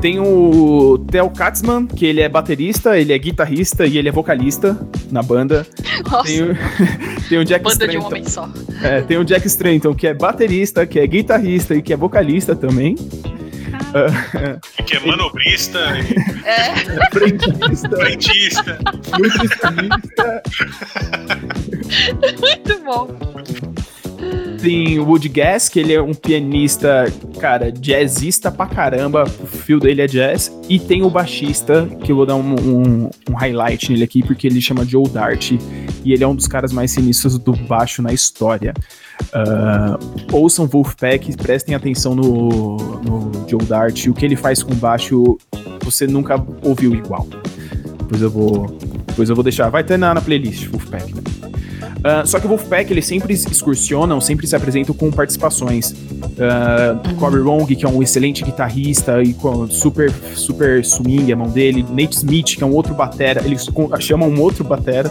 [0.01, 4.79] Tem o Theo Katzman, que ele é baterista, ele é guitarrista e ele é vocalista
[5.11, 5.67] na banda.
[6.11, 6.57] Nossa, Tem o,
[7.29, 8.49] tem o Jack banda de um homem só.
[8.83, 12.57] É, tem o Jack Stratton, que é baterista, que é guitarrista e que é vocalista
[12.57, 12.97] também.
[14.87, 15.79] Que é manobrista,
[16.45, 16.75] É,
[17.11, 18.79] Frentista, frentista.
[19.19, 20.43] nutricionista.
[22.41, 23.09] muito bom.
[24.61, 27.07] Tem o Gas, que ele é um pianista,
[27.39, 29.25] cara, jazzista pra caramba.
[29.25, 30.53] O fio dele é jazz.
[30.69, 34.47] E tem o baixista, que eu vou dar um, um- um highlight nele aqui, porque
[34.47, 35.53] ele chama Joe Dart.
[36.05, 38.75] E ele é um dos caras mais sinistros do baixo na história.
[39.33, 39.99] Ah,
[40.33, 44.07] ouçam Wolfpack, prestem atenção no, no Joe Dart.
[44.09, 45.39] O que ele faz com baixo,
[45.83, 47.27] você nunca ouviu igual.
[48.01, 48.67] Depois eu vou,
[49.07, 49.71] depois eu vou deixar.
[49.71, 51.15] Vai ter na, na playlist, Wolfpack.
[52.03, 55.91] Ah, só que o Wolfpack, eles sempre excursionam, sempre se apresentam com participações.
[55.91, 61.49] Uh, Corey Wrong, que é um excelente guitarrista e com super, super swing a mão
[61.49, 61.85] dele.
[61.91, 63.69] Nate Smith, que é um outro batera, eles
[64.01, 65.11] chamam um outro batera,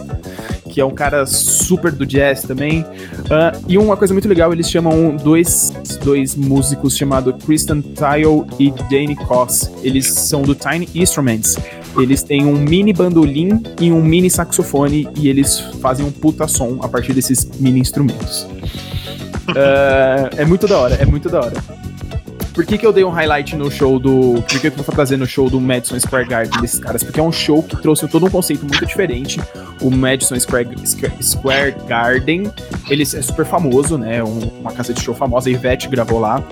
[0.68, 2.84] que é um cara super do jazz também.
[3.30, 5.72] Ah, e uma coisa muito legal, eles chamam dois,
[6.02, 9.70] dois músicos chamados Kristen Tile e Danny Koss.
[9.82, 11.56] Eles são do Tiny Instruments.
[12.00, 16.78] Eles têm um mini bandolim e um mini saxofone e eles fazem um puta som
[16.82, 18.46] a partir desses mini instrumentos.
[19.48, 21.80] Ah, é muito da hora, é muito da hora.
[22.52, 24.34] Por que, que eu dei um highlight no show do.
[24.42, 27.02] Por que, que eu tô trazendo o show do Madison Square Garden desses caras?
[27.02, 29.40] Porque é um show que trouxe todo um conceito muito diferente.
[29.80, 30.68] O Madison Square,
[31.22, 32.50] Square Garden,
[32.90, 34.22] ele é super famoso, né?
[34.22, 36.42] Um- uma casa de show famosa, a Ivete gravou lá.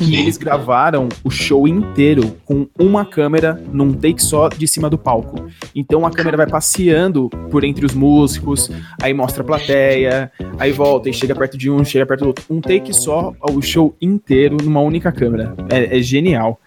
[0.00, 4.98] E eles gravaram o show inteiro com uma câmera num take só de cima do
[4.98, 5.46] palco.
[5.74, 11.08] Então a câmera vai passeando por entre os músicos, aí mostra a plateia, aí volta
[11.08, 12.44] e chega perto de um, chega perto do outro.
[12.50, 15.54] Um take só, o show inteiro numa única câmera.
[15.70, 16.60] É, é genial.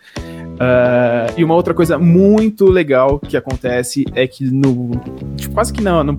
[0.60, 4.91] Ah, e uma outra coisa muito legal que acontece é que no.
[5.38, 6.13] tipo, quase que no, no,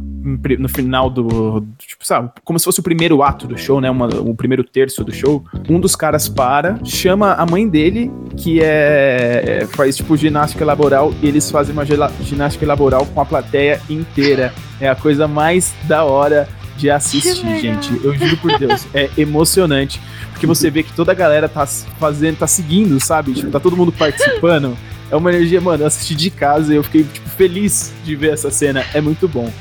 [0.59, 1.63] no final do.
[1.79, 2.31] Tipo, sabe?
[2.43, 3.91] Como se fosse o primeiro ato do show, né?
[3.91, 5.45] Uma- o primeiro terço do show.
[5.69, 9.61] Um dos caras para, chama a mãe dele, que é.
[9.63, 14.55] é, faz tipo ginástica laboral, e eles fazem uma ginástica laboral com a plateia inteira.
[14.81, 16.49] É a coisa mais da hora
[16.81, 17.93] de assistir, gente.
[18.03, 18.87] Eu juro por Deus.
[18.95, 20.01] É emocionante.
[20.33, 23.35] Porque você vê que toda a galera tá fazendo, tá seguindo, sabe?
[23.35, 24.77] Tipo, tá todo mundo participando.
[25.11, 28.33] É uma energia, mano, eu assisti de casa e eu fiquei, tipo, feliz de ver
[28.33, 28.85] essa cena.
[28.95, 29.53] É muito bom.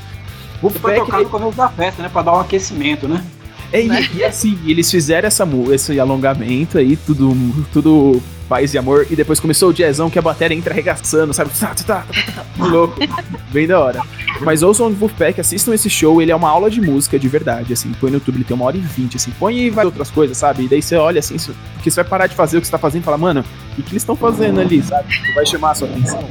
[0.60, 2.08] Pra Wolfpack, tocar no começo da festa, né?
[2.08, 3.22] Pra dar um aquecimento, né?
[3.72, 7.34] É, e, e assim, eles fizeram essa, mu- esse alongamento aí, tudo,
[7.72, 11.50] tudo paz e amor, e depois começou o jazzão que a bateria entra arregaçando, sabe?
[11.58, 12.96] Tá, tá, tá, tá, tá, tá, louco.
[13.52, 14.02] Bem da hora.
[14.40, 17.72] Mas ouçam o Wolfpack, assistam esse show, ele é uma aula de música de verdade,
[17.72, 20.10] assim, põe no YouTube, ele tem uma hora e vinte, assim, põe e vai outras
[20.10, 20.64] coisas, sabe?
[20.64, 22.72] E daí você olha assim, isso- porque você vai parar de fazer o que você
[22.72, 25.08] tá fazendo e fala, mano, o que, que eles estão fazendo ali, sabe?
[25.12, 26.28] Tipo, Vai chamar a sua atenção.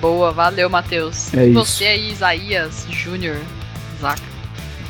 [0.00, 1.32] Boa, valeu, Matheus.
[1.34, 1.64] É e isso.
[1.64, 3.36] você aí, Isaías Júnior,
[4.00, 4.33] Zaca.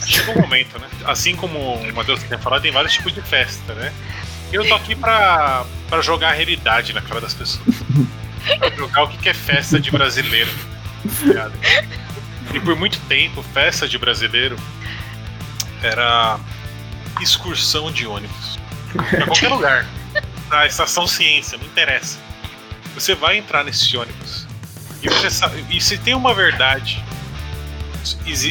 [0.06, 0.88] Chega um momento, né?
[1.04, 3.92] Assim como o Matheus tem falado, tem vários tipos de festa, né?
[4.52, 7.64] Eu tô aqui pra, pra jogar a realidade na cara das pessoas.
[8.58, 10.50] Pra jogar o que é festa de brasileiro.
[12.52, 14.56] E por muito tempo, festa de brasileiro
[15.82, 16.38] era
[17.20, 18.58] excursão de ônibus.
[18.92, 19.86] Pra qualquer lugar.
[20.48, 22.18] Na estação ciência, não interessa.
[22.94, 24.46] Você vai entrar nesse ônibus.
[25.02, 25.64] E você sabe.
[25.68, 27.02] E se tem uma verdade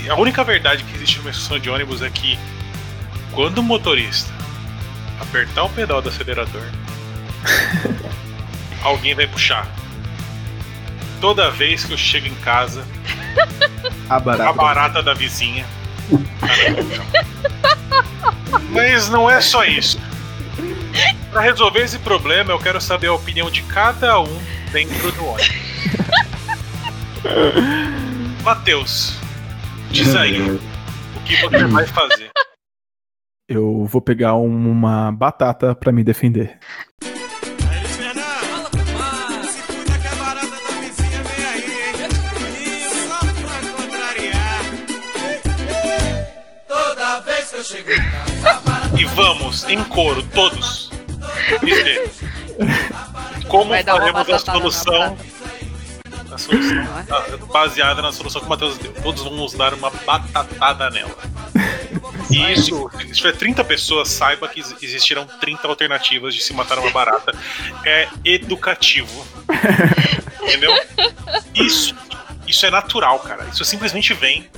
[0.10, 2.38] a única verdade que existe numa estação de ônibus é que
[3.32, 4.32] quando o motorista
[5.20, 6.64] apertar o pedal do acelerador,
[8.84, 9.68] alguém vai puxar.
[11.22, 12.86] Toda vez que eu chego em casa,
[14.10, 14.50] A barata.
[14.50, 15.66] a barata da vizinha.
[18.72, 20.00] Mas não é só isso.
[21.32, 25.50] Pra resolver esse problema, eu quero saber a opinião de cada um dentro do ônibus.
[28.44, 29.14] Matheus,
[29.94, 30.60] diz aí o
[31.26, 32.30] que você vai fazer.
[33.48, 36.58] Eu vou pegar um- uma batata pra me defender.
[48.96, 50.90] E E vamos, em coro, todos,
[51.64, 52.12] dizer
[53.48, 54.60] como Vai dar uma faremos a batatada
[56.34, 56.86] na solução, é?
[57.10, 58.92] ah, baseada na solução que o Matheus deu.
[59.02, 61.16] Todos vamos dar uma batatada nela.
[62.30, 66.80] E isso, se tiver 30 pessoas, saiba que ex- existirão 30 alternativas de se matar
[66.80, 67.34] uma barata.
[67.86, 69.26] É educativo.
[70.42, 70.72] Entendeu?
[71.56, 71.96] Isso,
[72.48, 73.46] isso é natural, cara.
[73.52, 74.50] Isso simplesmente vem.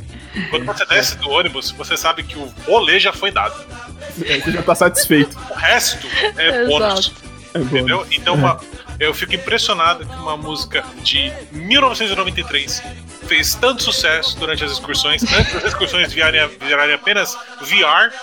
[0.50, 3.56] Quando você desce do ônibus, você sabe que o rolê já foi dado.
[4.26, 5.38] É, Você já tá satisfeito.
[5.50, 6.08] O resto
[6.38, 7.14] é bônus.
[7.54, 7.66] É bom.
[7.66, 8.08] Entendeu?
[8.12, 8.60] Então uma-
[9.00, 12.82] eu fico impressionado que uma música de 1993
[13.28, 18.14] fez tanto sucesso durante as excursões, antes das excursões virarem, virarem apenas VR,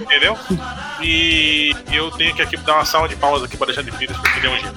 [0.00, 0.36] entendeu?
[1.02, 4.38] E eu tenho que aqui dar uma salva de palmas aqui para Alexandre Pires porque
[4.38, 4.74] ele é um gênio.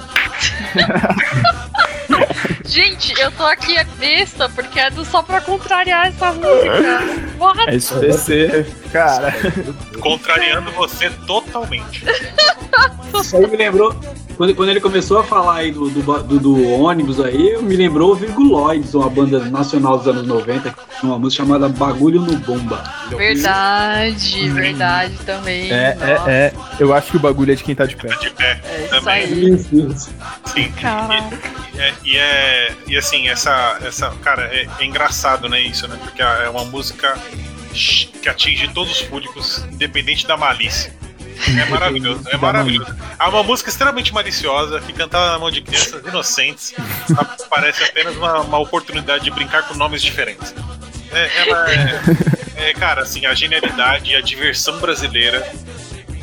[2.66, 7.00] Gente, eu tô aqui é besta, porque é do só pra contrariar essa música.
[7.40, 7.70] What?
[7.70, 9.34] É SPC, cara.
[10.00, 12.04] Contrariando você totalmente.
[13.20, 13.96] Isso aí me lembrou.
[14.38, 18.12] Quando, quando ele começou a falar aí do, do, do- do ônibus aí, me lembrou
[18.12, 22.38] o Virguloides, uma banda nacional dos anos 90, que tinha uma música chamada Bagulho no
[22.38, 22.84] Bomba.
[23.10, 25.72] Verdade, verdade também.
[25.72, 26.54] É, Nossa, é, é.
[26.80, 28.10] Eu acho que o bagulho é de quem tá de pé.
[28.18, 28.62] De pé.
[28.64, 29.14] é isso também.
[29.24, 29.50] aí.
[29.56, 30.10] Isso, isso.
[30.46, 30.72] Sim.
[31.76, 32.76] E, é, e é.
[32.88, 33.78] E assim, essa.
[33.82, 35.98] essa cara, é, é engraçado, né, isso, né?
[36.04, 37.18] Porque é uma música
[37.74, 40.94] que atinge todos os públicos, independente da malícia.
[41.46, 42.96] É maravilhoso, é maravilhoso.
[43.20, 46.74] É uma música extremamente maliciosa, que cantada na mão de crianças inocentes,
[47.50, 50.54] parece apenas uma, uma oportunidade de brincar com nomes diferentes.
[51.12, 55.50] É, ela é, é, cara, assim, a genialidade e a diversão brasileira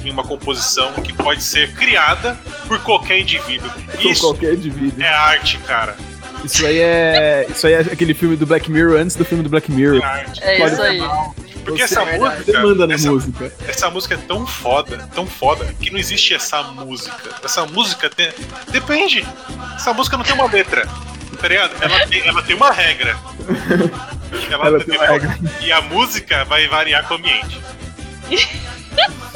[0.04, 2.38] em uma composição que pode ser criada
[2.68, 3.70] por qualquer indivíduo.
[3.70, 5.02] Com Isso qualquer indivíduo.
[5.02, 5.96] é arte, cara.
[6.44, 7.46] Isso aí é.
[7.48, 10.02] Isso aí é aquele filme do Black Mirror antes do filme do Black Mirror.
[10.02, 10.44] É arte.
[10.44, 11.00] É isso aí.
[11.64, 12.36] Porque Você- essa verdade.
[12.36, 12.52] música.
[12.52, 13.52] Você manda na essa, música.
[13.66, 17.16] essa música é tão foda, tão foda, que não existe essa música.
[17.42, 18.30] Essa música tem.
[18.68, 19.26] Depende.
[19.74, 20.86] Essa música não tem uma letra.
[21.40, 21.72] Tá ligado?
[21.82, 23.16] Ela tem, ela tem uma regra.
[24.50, 25.38] Ela, Ela tem uma regra.
[25.60, 27.60] E a música vai variar com o ambiente.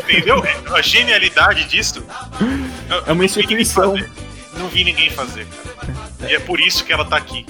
[0.01, 0.43] Entendeu?
[0.75, 2.05] A genialidade disso.
[2.89, 3.93] É uma eu não vi ninguém instituição.
[3.97, 4.11] fazer.
[4.57, 6.31] Não vi ninguém fazer, cara.
[6.31, 7.45] E é por isso que ela tá aqui.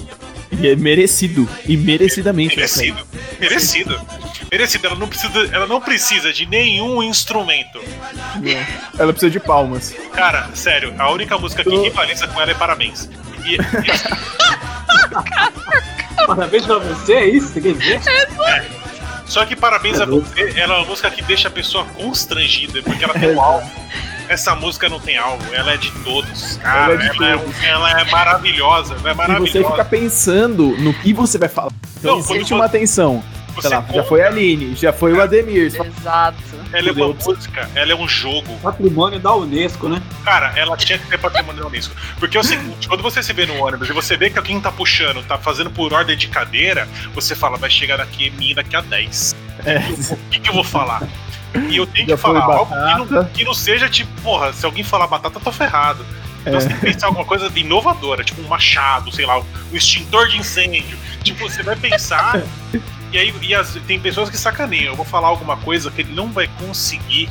[0.60, 1.48] E é merecido.
[1.66, 2.56] E merecidamente.
[2.56, 3.06] Merecido.
[3.38, 4.00] Merecido.
[4.50, 4.86] Merecido.
[4.86, 7.80] Ela não precisa, ela não precisa de nenhum instrumento.
[8.44, 8.64] É.
[8.98, 9.94] Ela precisa de palmas.
[10.12, 13.08] Cara, sério, a única música que rivaliza com ela é Parabéns.
[13.44, 13.58] E, e
[13.90, 14.08] assim,
[16.26, 17.48] Parabéns pra você, é isso?
[17.48, 18.00] Você quer dizer?
[19.26, 20.26] só que Parabéns a louco.
[20.28, 23.70] você, ela é uma música que deixa a pessoa constrangida, porque ela tem um alvo.
[24.28, 26.58] Essa música não tem alvo, ela é de todos.
[26.58, 27.26] Cara, Ela é ela,
[27.62, 29.52] é, ela é maravilhosa, é E maravilhosa.
[29.52, 31.70] você fica pensando no que você vai falar.
[31.98, 33.22] Então Não, existe você- uma atenção.
[33.54, 35.64] Você Sei lá, já foi a Aline, já foi o Ademir.
[35.66, 36.38] Exato.
[36.72, 38.56] Ela é uma música, ela é um jogo.
[38.62, 40.00] Patrimônio da Unesco, né?
[40.24, 41.92] Cara, ela tinha que ter patrimônio da Unesco.
[42.20, 44.60] Porque é o seguinte, quando você se vê no ônibus e você vê que quem
[44.60, 48.54] tá puxando tá fazendo por ordem de cadeira, você fala, vai chegar daqui em mim
[48.54, 49.34] daqui a 10.
[49.64, 49.78] É,
[50.12, 51.02] O que, que eu vou falar?
[51.70, 52.66] E eu tenho Já que falar algo
[53.06, 56.04] que não, que não seja tipo, porra, se alguém falar batata, eu tô ferrado.
[56.42, 56.60] Então É.
[56.60, 60.28] você tem que pensar alguma coisa de inovadora, tipo um machado, sei lá, um extintor
[60.28, 60.96] de incêndio.
[61.22, 62.42] Tipo, você vai pensar.
[63.12, 64.86] e aí e as- tem pessoas que sacaneiam.
[64.92, 67.28] Eu vou falar alguma coisa que ele não vai conseguir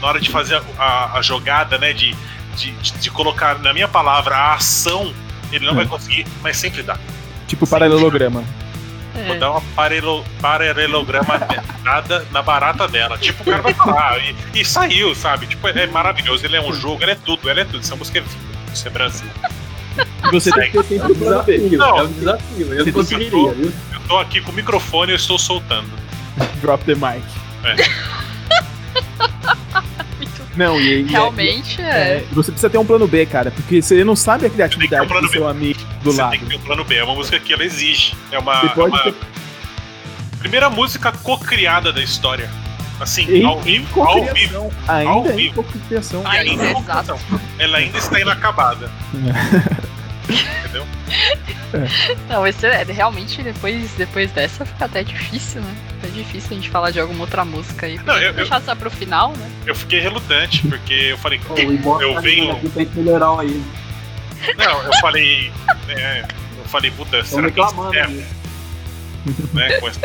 [0.00, 1.92] na hora de fazer a, a- a jogada, né?
[1.92, 2.14] De,
[2.56, 5.12] de, de- colocar na minha palavra a ação.
[5.52, 5.76] Ele não É.
[5.76, 6.96] vai conseguir, mas sempre dá.
[7.48, 8.40] tipo paralelograma.
[8.42, 8.69] Vou
[9.14, 9.34] É.
[9.38, 11.34] dar uma parelo, paralelograma
[11.82, 13.18] nada na barata dela.
[13.18, 14.18] Tipo, o cara vai falar.
[14.18, 15.46] E, e saiu, sabe?
[15.46, 16.44] Tipo, é maravilhoso.
[16.44, 17.80] Ele é um jogo, ele é tudo, ele é tudo.
[17.80, 18.36] Essa música é vida.
[18.72, 19.28] Isso é Brasil.
[20.30, 21.98] Você tem que ter É sempre um desafio, Não.
[21.98, 22.72] é um desafio.
[22.74, 23.72] Eu conseguiria, tem- viu?
[23.92, 25.90] Eu tô aqui com o microfone e eu estou soltando.
[26.62, 27.24] Drop the mic.
[27.62, 27.90] Muito-
[30.56, 32.16] Não, e, e Realmente é, é.
[32.16, 35.20] é, você precisa ter um plano B, cara, porque você não sabe a criatividade um
[35.20, 36.30] do seu amigo do Você lado.
[36.32, 36.94] tem que ter um plano B.
[36.96, 38.14] É uma música que ela exige.
[38.32, 39.14] É uma, é uma ter-
[40.40, 42.50] primeira música co-criada da história.
[42.98, 44.02] Assim, Em, ao vivo.
[44.02, 44.70] Ao vivo.
[44.86, 45.62] Ainda Ao vivo.
[45.62, 46.22] cocriação.
[46.22, 47.18] E ainda é Exato.
[47.58, 48.90] Ela ainda está inacabada.
[50.30, 50.86] Entendeu?
[52.28, 55.74] Não, esse é realmente depois, depois dessa fica até difícil, né?
[56.04, 57.98] É difícil a gente falar de alguma outra música aí.
[58.04, 59.50] Não, eu- eu- deixar essa pro final, né?
[59.66, 62.52] Eu fiquei relutante, porque eu falei, Pô, eu tá venho.
[62.52, 63.62] aqui melhorar aí.
[64.56, 65.52] Não, eu falei.
[65.88, 66.24] é,
[66.58, 68.06] eu falei, puta, será que reclamando é,
[69.52, 70.00] né, com essa,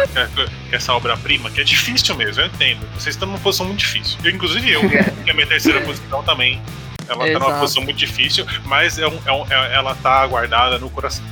[0.72, 2.82] essa obra-prima, que é difícil mesmo, eu entendo.
[2.94, 4.18] Vocês estão numa posição muito difícil.
[4.24, 6.62] Eu, inclusive eu, que é a minha terceira posição também.
[7.08, 7.60] Ela tá numa Exato.
[7.60, 11.24] posição muito difícil, mas é um, é um- é- ela tá guardada no coração.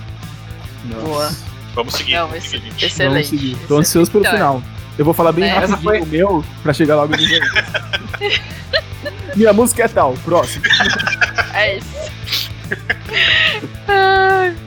[0.85, 1.01] Nossa.
[1.05, 1.31] Boa.
[1.75, 2.13] Vamos seguir.
[2.13, 3.13] Não, vamos seguir, excelente.
[3.13, 3.51] Vamos seguir.
[3.51, 3.79] Tô excelente.
[3.81, 4.63] ansioso pelo Então, final.
[4.97, 7.41] Eu vou falar bem É, rapidinho essa foi- o meu pra chegar logo no meu.
[9.35, 10.63] Minha música é tal, próximo.
[11.55, 12.11] É isso.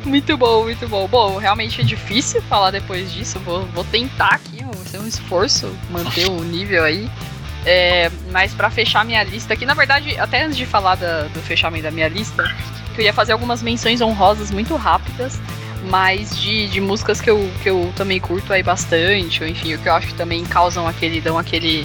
[0.05, 1.07] Muito bom, muito bom.
[1.09, 3.39] Bom, realmente é difícil falar depois disso.
[3.41, 7.11] Vou, vou tentar aqui, vai ser um esforço manter o nível aí.
[7.69, 11.41] É, mas pra fechar minha lista aqui, na verdade, até antes de falar da- do
[11.41, 15.41] fechamento da minha lista, eu queria fazer algumas menções honrosas muito rápidas,
[15.91, 19.79] mas de, de músicas que eu, que eu também curto aí bastante, ou enfim, o
[19.79, 21.85] que eu acho que também causam aquele, dão aquele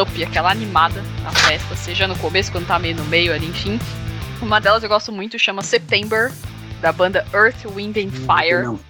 [0.00, 3.78] up, aquela animada na festa, seja no começo, quando tá meio no meio ali, enfim.
[4.40, 6.32] Uma delas eu gosto muito, chama September,
[6.80, 8.64] da banda Earth, Wind and Fire.
[8.64, 8.74] Não.
[8.74, 8.84] Do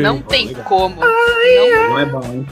[0.00, 0.64] Não tem legal.
[0.64, 1.00] como.
[1.00, 2.46] Não, Não é bom, hein?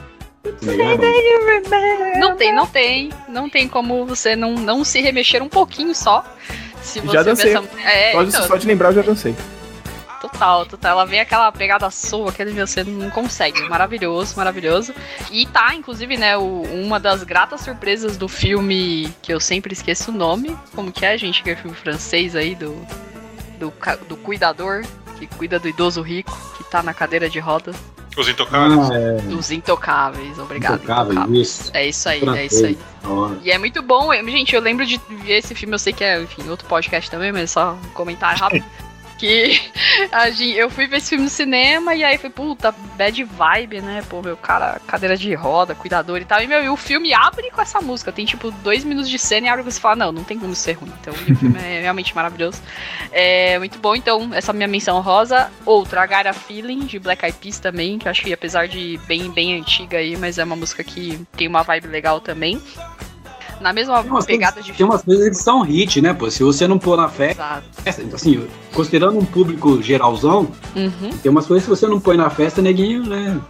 [0.45, 3.11] É não tem, não tem.
[3.29, 6.25] Não tem como você não, não se remexer um pouquinho só.
[6.83, 7.55] Se você Já dancei.
[7.55, 7.65] essa.
[7.85, 9.35] É, Só, de, então, só de lembrar eu já dancei.
[10.21, 10.93] Total, total.
[10.93, 13.61] Ela vem aquela pegada sua, aquele meu, você não consegue.
[13.69, 14.95] Maravilhoso, maravilhoso.
[15.31, 20.11] E tá, inclusive, né, o- uma das gratas surpresas do filme que eu sempre esqueço
[20.11, 20.57] o nome.
[20.75, 21.43] Como que é, gente?
[21.43, 22.75] Que é o filme francês aí do,
[23.59, 23.73] do,
[24.09, 24.85] do cuidador
[25.27, 27.77] que cuida do idoso rico que tá na cadeira de rodas.
[28.17, 28.91] Os intocáveis.
[28.91, 29.17] Ah, é.
[29.23, 30.75] Dos intocáveis, obrigado.
[30.75, 31.49] Intocável, Intocáveis.
[31.49, 31.71] isso.
[31.73, 32.79] É isso aí, é isso aí.
[33.05, 36.05] Ó, E é muito bom, gente, eu lembro de ver esse filme, eu sei que
[36.05, 38.65] é, enfim, outro podcast também, mas só um comentário rápido.
[39.23, 39.71] Que
[40.11, 43.81] a gente, eu fui ver esse filme no cinema e aí foi, puta, bad vibe,
[43.81, 44.03] né?
[44.11, 46.43] Pô, meu cara, cadeira de roda, cuidador e tal.
[46.43, 48.11] E, meu, e o filme abre com essa música.
[48.11, 50.57] Tem, tipo, dois minutos de cena e abre com você fala, não, não tem como
[50.57, 50.93] ser ruim.
[51.01, 52.61] Então, o filme é realmente maravilhoso.
[53.13, 53.95] É muito bom.
[53.95, 55.53] Então, essa minha menção rosa.
[55.65, 58.99] Outra, a Gara Feeling, de Black Eyed Peas também, que eu acho que apesar de
[59.07, 62.61] bem, bem antiga aí, mas é uma música que tem uma vibe legal também.
[63.63, 66.31] Na mesma Tem umas, pegada coisas, de tem umas coisas que são hit, né, pô?
[66.31, 68.15] Se você não pôr na festa, Exato.
[68.17, 71.11] assim, considerando um público geralzão, Uhum.
[71.23, 73.41] tem umas coisas que você não põe na festa, neguinho, né?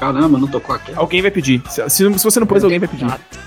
[0.00, 0.98] Caramba, não tocou aquela.
[0.98, 1.62] Alguém vai pedir.
[1.68, 3.04] Se, se- se você não pôs, alguém vai pedir.
[3.04, 3.38] Exato.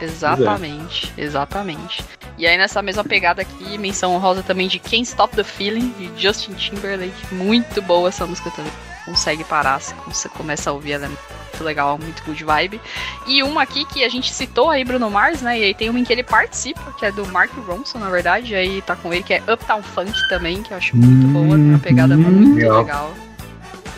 [0.00, 2.02] Exatamente, exatamente.
[2.38, 6.10] E aí nessa mesma pegada aqui, menção honrosa também de Can't Stop the Feeling, de
[6.22, 7.12] Justin Timberlake.
[7.34, 8.72] Muito boa essa música também.
[9.04, 12.80] Consegue parar, se você começa a ouvir, ela é muito legal, muito good vibe.
[13.26, 15.58] E uma aqui que a gente citou aí, Bruno Mars, né?
[15.58, 18.52] E aí tem uma em que ele participa, que é do Mark Ronson, na verdade.
[18.52, 21.56] E aí tá com ele, que é Uptown Funk também, que eu acho muito boa,
[21.56, 22.78] tem uma pegada muito legal.
[22.78, 23.14] legal.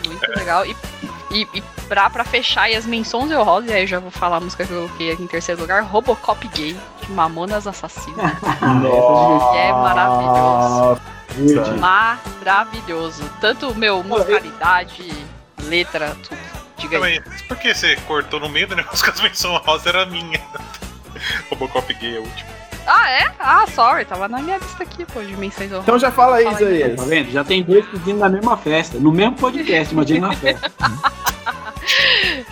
[0.05, 0.65] Muito legal.
[0.65, 0.75] E
[1.33, 4.11] e, e pra, pra fechar aí as menções eu rodo, e aí eu já vou
[4.11, 8.31] falar a música que eu coloquei aqui em terceiro lugar, Robocop Gay, de Mamonas Assassinas.
[8.39, 11.01] que é maravilhoso.
[11.79, 13.23] Maravilhoso.
[13.41, 15.11] Tanto, meu, musicalidade,
[15.63, 16.37] letra, tudo.
[16.77, 17.19] Diga aí.
[17.21, 20.41] Também, por que você cortou no meio do negócio que as menções rosa era minha?
[21.49, 22.49] Robocop gay é o último.
[22.85, 23.31] Ah, é?
[23.39, 25.83] Ah, sorry, tava na minha lista aqui, pô, de menções honrosas.
[25.83, 26.99] Então já fala aí, Fala aí, Isaías.
[26.99, 27.31] Tá vendo?
[27.31, 30.71] Já tem dois pedindo na mesma festa, no mesmo podcast, imagina na festa.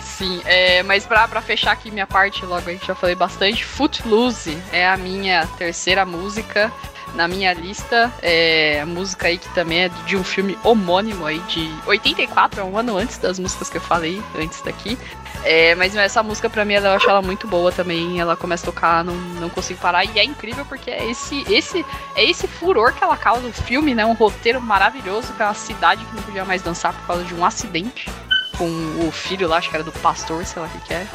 [0.00, 3.64] Sim, é, mas pra, pra fechar aqui minha parte, logo aí que já falei bastante,
[3.64, 6.72] Footloose é a minha terceira música
[7.14, 8.12] na minha lista.
[8.22, 12.64] É a música aí que também é de um filme homônimo aí de 84, é
[12.64, 14.98] um ano antes das músicas que eu falei antes daqui.
[15.44, 18.20] É, mas essa música pra mim eu acho ela muito boa também.
[18.20, 20.04] Ela começa a tocar, não, não consigo parar.
[20.04, 21.84] E é incrível porque é esse, esse,
[22.14, 24.04] é esse furor que ela causa no filme, né?
[24.04, 27.34] Um roteiro maravilhoso, que é uma cidade que não podia mais dançar por causa de
[27.34, 28.08] um acidente
[28.56, 28.68] com
[29.06, 31.06] o filho lá, acho que era do pastor, sei lá o que, que é.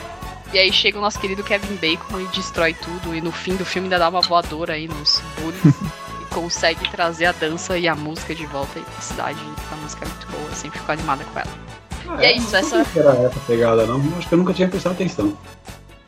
[0.53, 3.13] E aí chega o nosso querido Kevin Bacon e destrói tudo.
[3.13, 5.61] E no fim do filme ainda dá uma voadora aí nos bullies.
[6.21, 9.39] e consegue trazer a dança e a música de volta aí pra cidade.
[9.71, 12.21] A música é muito boa, sempre fico animada com ela.
[12.21, 14.01] E é isso, não essa- que era essa pegada, não.
[14.17, 15.37] Acho que eu nunca tinha prestado atenção.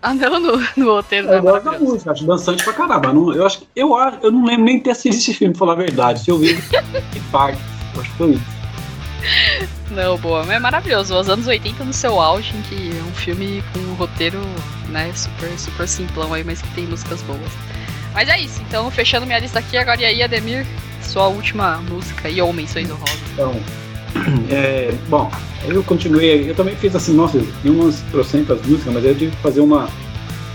[0.01, 1.83] Ah, não, no, no roteiro Eu é da maravilhoso.
[1.83, 3.11] música, acho dançante pra caramba.
[3.11, 5.59] Não, eu, acho, que- eu, acho- eu não lembro nem ter assistido esse filme, pra
[5.59, 6.21] falar a verdade.
[6.23, 6.55] Se eu vi,
[7.11, 7.59] que parte.
[7.93, 9.78] Eu Acho que foi isso.
[9.91, 11.15] Não, boa, mas é maravilhoso.
[11.15, 14.39] Os anos 80 no seu auge, em que é um filme com um roteiro,
[14.89, 17.51] né, super, super simplão aí, mas que tem músicas boas.
[18.13, 20.65] Mas é isso, então fechando minha lista aqui, agora e aí, Ademir,
[21.01, 23.19] sua última música e ou menções honrosas.
[23.33, 23.55] Então,
[24.49, 25.31] é, bom,
[25.67, 29.41] eu continuei, eu também fiz assim, nossa, tem umas trocentas músicas, mas eu tive que
[29.41, 29.89] fazer uma,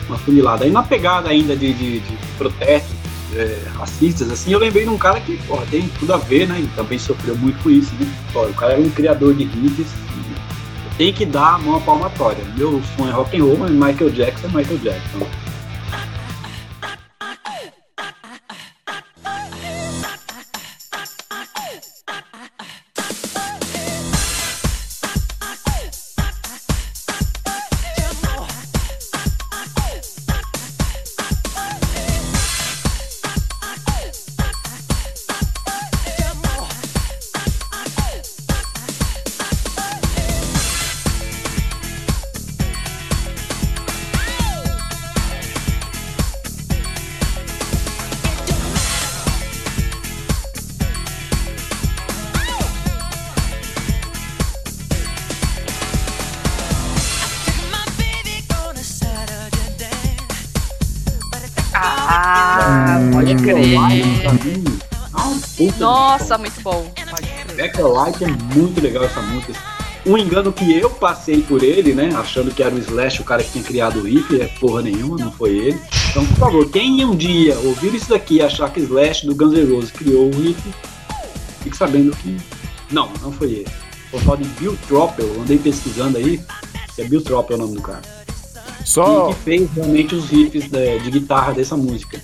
[0.09, 0.65] uma funilada.
[0.65, 3.04] Aí na pegada ainda de, de, de protestos
[3.37, 6.61] é, racistas, assim, eu lembrei de um cara que, porra, tem tudo a ver, né,
[6.61, 8.11] e também sofreu muito com isso, né?
[8.33, 9.89] Pô, o cara era um criador de hits,
[10.97, 12.45] tem que dar a mão palmatória.
[12.57, 15.27] Meu sonho é rock and roll, mas Michael Jackson é Michael Jackson.
[65.73, 66.91] Puta Nossa, muito bom.
[67.11, 67.57] Pode crer.
[67.57, 69.55] Back Light é muito legal essa música.
[70.07, 72.11] Um engano que eu passei por ele, né?
[72.15, 75.17] Achando que era o Slash o cara que tinha criado o riff, é porra nenhuma,
[75.17, 75.81] não foi ele.
[76.11, 79.55] Então, por favor, quem um dia ouvir isso daqui e achar que Slash do Guns
[79.55, 80.61] N' Roses criou o riff,
[81.63, 82.37] fique sabendo que.
[82.91, 83.71] Não, não foi ele.
[84.11, 86.39] Foi o tal de Bill Tropel, eu andei pesquisando aí,
[86.95, 88.03] que é Bill Tropel o nome do cara.
[88.85, 89.29] Só.
[89.29, 92.23] Que, que fez realmente os riffs de, de guitarra dessa música.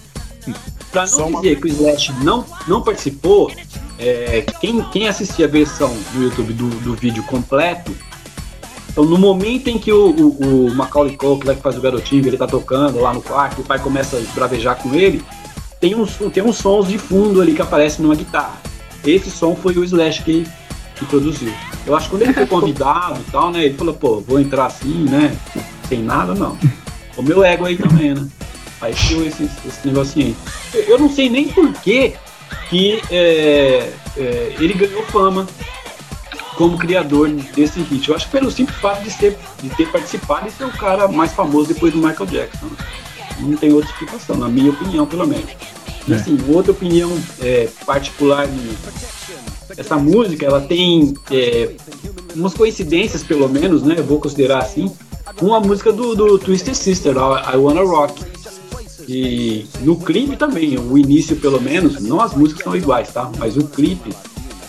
[0.92, 3.50] Pra não Só uma- dizer que o Slash não, não participou,
[3.98, 7.94] é, quem, quem assistir a versão do YouTube do, do vídeo completo,
[8.88, 12.26] então no momento em que o, o, o Macaulay Culkin, lá que faz o garotinho,
[12.26, 15.22] ele tá tocando lá no quarto, o pai começa a bravejar com ele,
[15.80, 18.60] tem uns, tem uns sons de fundo ali que aparecem numa guitarra.
[19.04, 20.44] Esse som foi o Slash que,
[20.96, 21.52] que produziu.
[21.86, 24.66] Eu acho que quando ele foi convidado e tal, né, ele falou, pô, vou entrar
[24.66, 25.36] assim, né,
[25.88, 26.58] sem nada, não.
[27.16, 28.26] O meu ego aí também, né.
[28.80, 30.26] Aí criou esse, esse negocinho
[30.74, 30.84] aí.
[30.88, 32.14] Eu- não sei nem por que
[32.68, 35.46] que é, é, ele ganhou fama
[36.56, 38.08] como criador desse hit.
[38.08, 41.08] Eu acho que pelo simples fato de, ser, de ter participado e ser o cara
[41.08, 42.66] mais famoso depois do Michael Jackson.
[43.40, 45.50] Não tem outra explicação, na minha opinião, pelo menos.
[46.06, 46.16] E, É.
[46.16, 47.10] assim, outra opinião
[47.40, 48.76] é, particular de
[49.76, 51.70] essa música, ela tem é,
[52.34, 53.94] umas coincidências, pelo menos, né?
[53.98, 54.92] Eu vou considerar assim,
[55.36, 58.22] com a música do, do Twisted Sister, I Wanna Rock.
[59.12, 63.28] E no clipe também, o início pelo menos, não as músicas são iguais, tá?
[63.38, 64.14] Mas o clipe,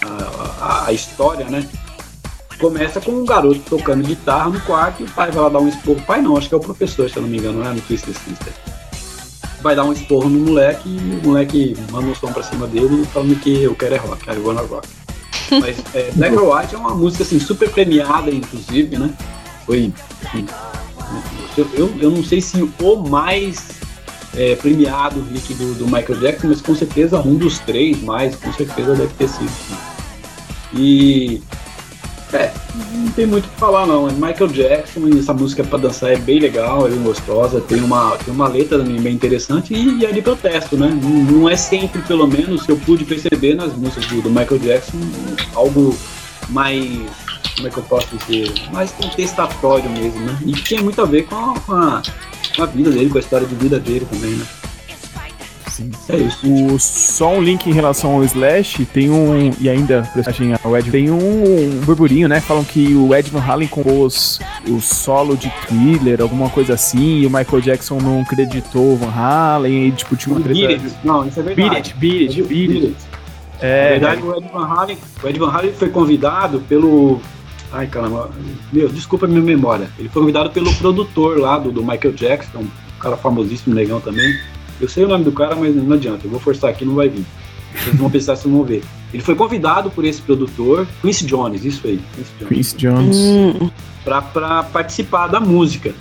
[0.03, 1.67] a, a- a história, né?
[2.59, 5.67] Começa com um garoto tocando guitarra no quarto e o pai vai lá dar um
[5.67, 5.99] esporro.
[5.99, 7.71] O pai não, acho que é o professor, se eu não me engano, né?
[7.71, 8.53] No Twisted Sister.
[9.61, 13.05] Vai dar um esporro no moleque e o moleque manda um som pra cima dele
[13.13, 14.87] falando que eu quero é rock, I wanna rock.
[15.51, 19.13] Mas é, Black or White é uma música assim, super premiada, inclusive, né?
[19.67, 19.93] Foi.
[21.57, 23.80] eu, eu, eu não sei se o mais
[24.35, 28.51] é, premiado hit do, do Michael Jackson, mas com certeza um dos três mais, com
[28.53, 29.51] certeza deve ter sido.
[30.73, 31.41] E.
[32.33, 32.49] É,
[32.93, 34.07] não tem muito o que falar não.
[34.07, 37.81] É Michael Jackson e essa música pra dançar é bem legal, é bem gostosa, tem
[37.81, 40.87] uma, tem uma letra também bem interessante e, e é de protesto, né?
[40.87, 44.59] Não, não é sempre, pelo menos, que eu pude perceber nas músicas do, do Michael
[44.59, 44.97] Jackson,
[45.53, 45.93] algo
[46.47, 47.01] mais.
[47.55, 48.51] Como é que eu posso dizer?
[48.71, 50.37] Mais contestatório mesmo, né?
[50.45, 52.01] E tem muito a ver com a, com a,
[52.55, 54.45] com a vida dele, com a história de vida dele também, né?
[55.69, 55.89] Sim.
[56.09, 56.39] É isso.
[56.53, 59.51] O, só um link em relação ao Slash, tem um.
[59.59, 62.41] E ainda, personagem ao Ed, tem um, burburinho, né?
[62.41, 67.25] Falam que o Ed Van Halen compôs o solo de thriller, alguma coisa assim, e
[67.25, 70.95] o Michael Jackson não acreditou o Van Halen, e tipo, tinha uma Beat treta.
[71.05, 71.77] Não, isso é Beat verdade.
[71.91, 72.95] it, beat it, beat it.
[73.61, 77.21] Na É, verdade, o Ed Van Halen, o Ed Van Halen foi convidado pelo.
[77.71, 78.29] Ai, caramba.
[78.71, 79.89] Meu, desculpa a minha memória.
[79.97, 84.37] Ele foi convidado pelo produtor lá do, do Michael Jackson, um cara famosíssimo, negão também.
[84.79, 86.25] Eu sei o nome do cara, mas não adianta.
[86.25, 87.25] Eu vou forçar aqui, não vai vir.
[87.73, 88.83] Vocês vão pensar se vão ver.
[89.13, 91.99] Ele foi convidado por esse produtor, Quincy Jones, isso aí.
[92.15, 92.47] Quincy Jones.
[92.49, 93.71] Quincy Jones.
[94.03, 95.93] pra, pra participar da música.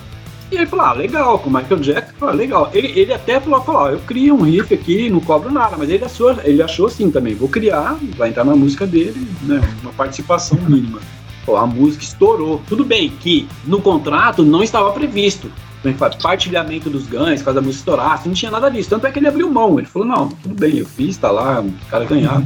[0.51, 2.71] E ele falou, ah, legal, com o Michael Jackson, falou, ah, legal.
[2.73, 5.89] Ele, ele até falou, falou, ah, eu crio um riff aqui, não cobro nada, mas
[5.89, 9.93] ele achou, ele achou assim também, vou criar, vai entrar na música dele, né, uma
[9.93, 10.99] participação mínima.
[11.47, 12.61] Pô, a música estourou.
[12.69, 15.51] Tudo bem que no contrato não estava previsto
[15.83, 18.91] como é fala, partilhamento dos ganhos, caso a música estourasse, não tinha nada disso.
[18.91, 21.63] Tanto é que ele abriu mão, ele falou, não, tudo bem, eu fiz, tá lá,
[21.63, 22.43] o cara ganhar.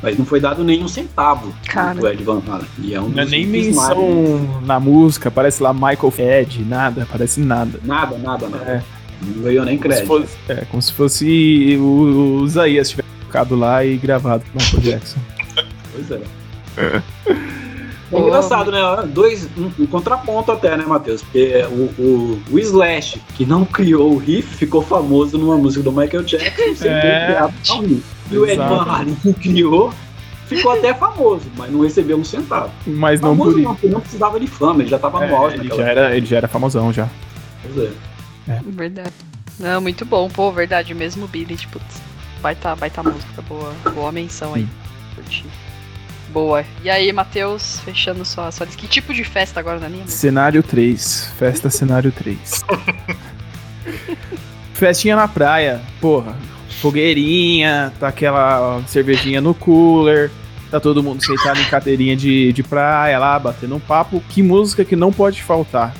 [0.00, 1.98] Mas não foi dado nenhum centavo Cara.
[1.98, 2.66] pro Ed Van Halen.
[2.78, 6.12] E é um Não é dos nem riffs mais- menção na música, parece lá Michael
[6.16, 7.80] Ed, nada, parece nada.
[7.82, 8.64] Nada, nada, nada.
[8.64, 8.82] É.
[9.20, 10.06] Não ganhou nem Como crédito.
[10.06, 14.62] fosse, é, como se fosse o, o Isaías tivesse tocado lá e gravado com o
[14.62, 15.18] Michael Jackson.
[15.92, 16.20] Pois é.
[18.12, 18.80] É engraçado, né?
[19.08, 21.22] Dois, um, um contraponto até, né, Matheus?
[21.22, 25.90] Porque o, o, o Slash, que não criou o riff, ficou famoso numa música do
[25.90, 27.00] Michael Jackson sem É.
[27.00, 28.02] ter criado.
[28.30, 28.74] E o Ed Exato.
[28.74, 29.92] Van Halen que criou,
[30.46, 32.70] ficou até famoso, mas não recebeu um centavo.
[32.86, 35.56] Mas não famoso por não, porque não precisava de fama, ele já tava no auge
[35.56, 37.08] É, ele, já era, ele já era famosão já.
[37.62, 38.60] Pois é.
[38.66, 39.12] Verdade.
[39.58, 40.28] Não, muito bom.
[40.28, 41.80] Pô, verdade mesmo, o Billy, tipo,
[42.40, 44.66] vai tá, vai tá música, boa, boa menção aí.
[45.14, 45.44] Curti.
[46.36, 46.66] Boa.
[46.84, 48.78] E aí, Matheus, fechando sua, sua lista.
[48.78, 50.06] Que tipo de festa agora na minha?
[50.06, 51.32] Cenário 3.
[51.38, 52.62] Festa cenário 3.
[54.74, 56.36] Festinha na praia, porra.
[56.82, 60.30] Fogueirinha, tá aquela cervejinha no cooler,
[60.70, 64.22] tá todo mundo sentado em cadeirinha de, de praia lá, batendo um papo.
[64.28, 65.96] Que música que não pode faltar?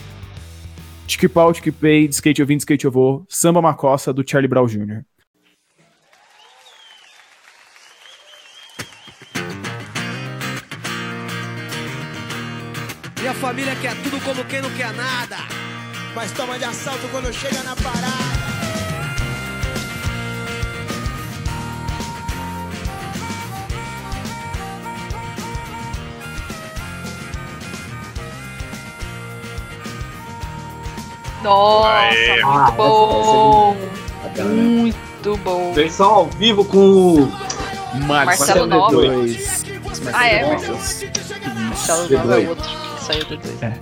[1.07, 4.23] Tique pau, tique pay, de skate eu vim, de skate eu vou, samba macossa do
[4.29, 5.01] Charlie Brown Jr.
[13.47, 15.37] família quer tudo como quem não quer nada.
[16.17, 18.37] Mas toma de assalto quando chega na parada.
[31.45, 32.43] Nossa, Aê.
[32.43, 33.77] muito Ah, bom.
[34.45, 35.73] Muito bom.
[35.73, 37.33] Versão ao vivo com o
[38.09, 38.97] Marcelo Marcelo Nova.
[38.97, 39.67] D2.
[40.13, 40.47] Ah, é?
[40.49, 40.79] Marcelo
[41.69, 42.17] Marcelo D2.
[42.17, 43.73] Nova é outro saiu do dois.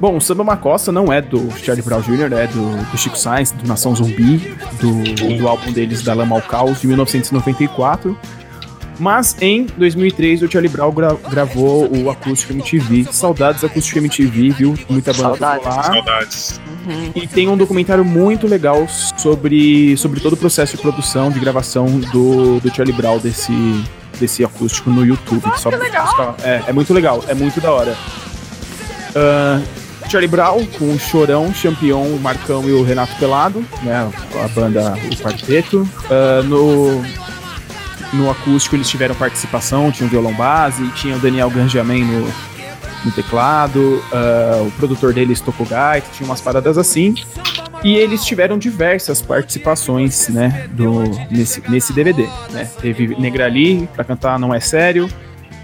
[0.00, 3.50] Bom, o Samba Macossa não é do Charlie Brown Jr., é do, do Chico Sainz,
[3.50, 8.16] do Nação Zumbi, do, do álbum deles Da Lama ao Caos, de 1994.
[9.00, 13.06] Mas em 2003 o Charlie Brown gra- gravou o Acústico MTV.
[13.12, 14.74] Saudades Acústico MTV, viu?
[14.88, 15.64] Muita banda Saudades.
[15.66, 15.82] lá.
[15.82, 16.60] Saudades.
[16.86, 17.10] Uhum.
[17.14, 21.86] E tem um documentário muito legal sobre, sobre todo o processo de produção, de gravação
[21.86, 23.52] do, do Charlie Brown desse,
[24.18, 25.42] desse acústico no YouTube.
[25.58, 27.96] Só buscar- É, é muito legal, é muito da hora.
[29.18, 29.60] Ah,
[30.08, 34.10] Charlie Brown com o Chorão, Champion, o Marcão e o Renato Pelado, né?
[34.42, 35.88] A banda, o quarteto.
[36.10, 37.02] Ah, no,
[38.12, 42.26] no acústico eles tiveram participação, tinha o violão base, tinha o Daniel Ganjamin no,
[43.04, 47.14] no teclado, ah, o produtor deles tocou gaita, tinha umas paradas assim.
[47.84, 52.68] E eles tiveram diversas participações, né, do, nesse, nesse DVD, né?
[52.80, 55.08] Teve Negrali pra cantar Não É Sério,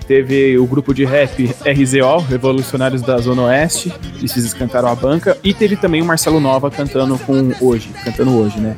[0.07, 5.53] teve o grupo de rap RZO, Revolucionários da Zona Oeste, eles cantaram a banca, e
[5.55, 8.77] teve também o Marcelo Nova cantando com Hoje, cantando Hoje, né?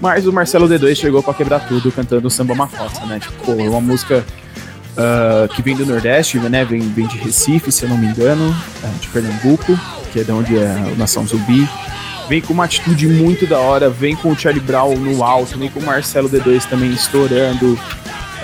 [0.00, 3.18] Mas o Marcelo D2 chegou pra quebrar tudo cantando Samba Mafossa, né?
[3.18, 4.24] Tipo, é uma música
[4.96, 6.64] ah, que vem do Nordeste, né?
[6.64, 9.78] Vem, vem de Recife, se eu não me engano, é, de Pernambuco,
[10.12, 11.68] que é de onde é a Nação Zumbi.
[12.28, 15.70] Vem com uma atitude muito da hora, vem com o Charlie Brown no alto, vem
[15.70, 17.78] com o Marcelo D2 também estourando.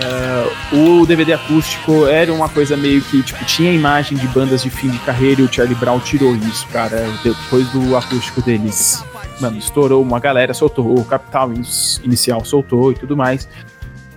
[0.05, 4.71] Ah, o DVD acústico era uma coisa meio que, tipo, tinha imagem de bandas de
[4.71, 9.05] fim de carreira e o Charlie Brown tirou isso, cara, depois do acústico deles.
[9.41, 11.63] Mano, estourou, uma galera soltou, o Capital in-
[12.05, 13.49] Inicial soltou e tudo mais.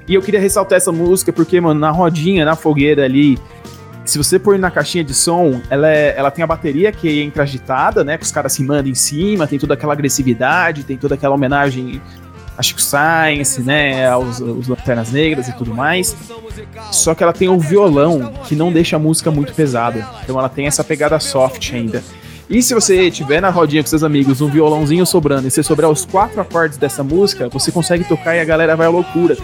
[0.07, 3.38] E eu queria ressaltar essa música porque, mano, na rodinha, na fogueira ali,
[4.05, 7.41] se você pôr na caixinha de som, ela, é- ela tem a bateria que entra
[7.43, 8.17] agitada, né?
[8.17, 11.99] Que os caras se mandam em cima, tem toda aquela agressividade, tem toda aquela homenagem
[12.57, 14.07] a Chico Science, né?
[14.07, 16.15] Aos Lanternas Negras e tudo mais.
[16.91, 20.07] Só que ela tem o violão, que não deixa a música muito pesada.
[20.23, 22.03] Então ela tem essa pegada soft ainda.
[22.49, 25.89] E se você tiver na rodinha com seus amigos um violãozinho sobrando e você sobrar
[25.89, 29.35] os quatro acordes dessa música, você consegue tocar e a galera vai à loucura.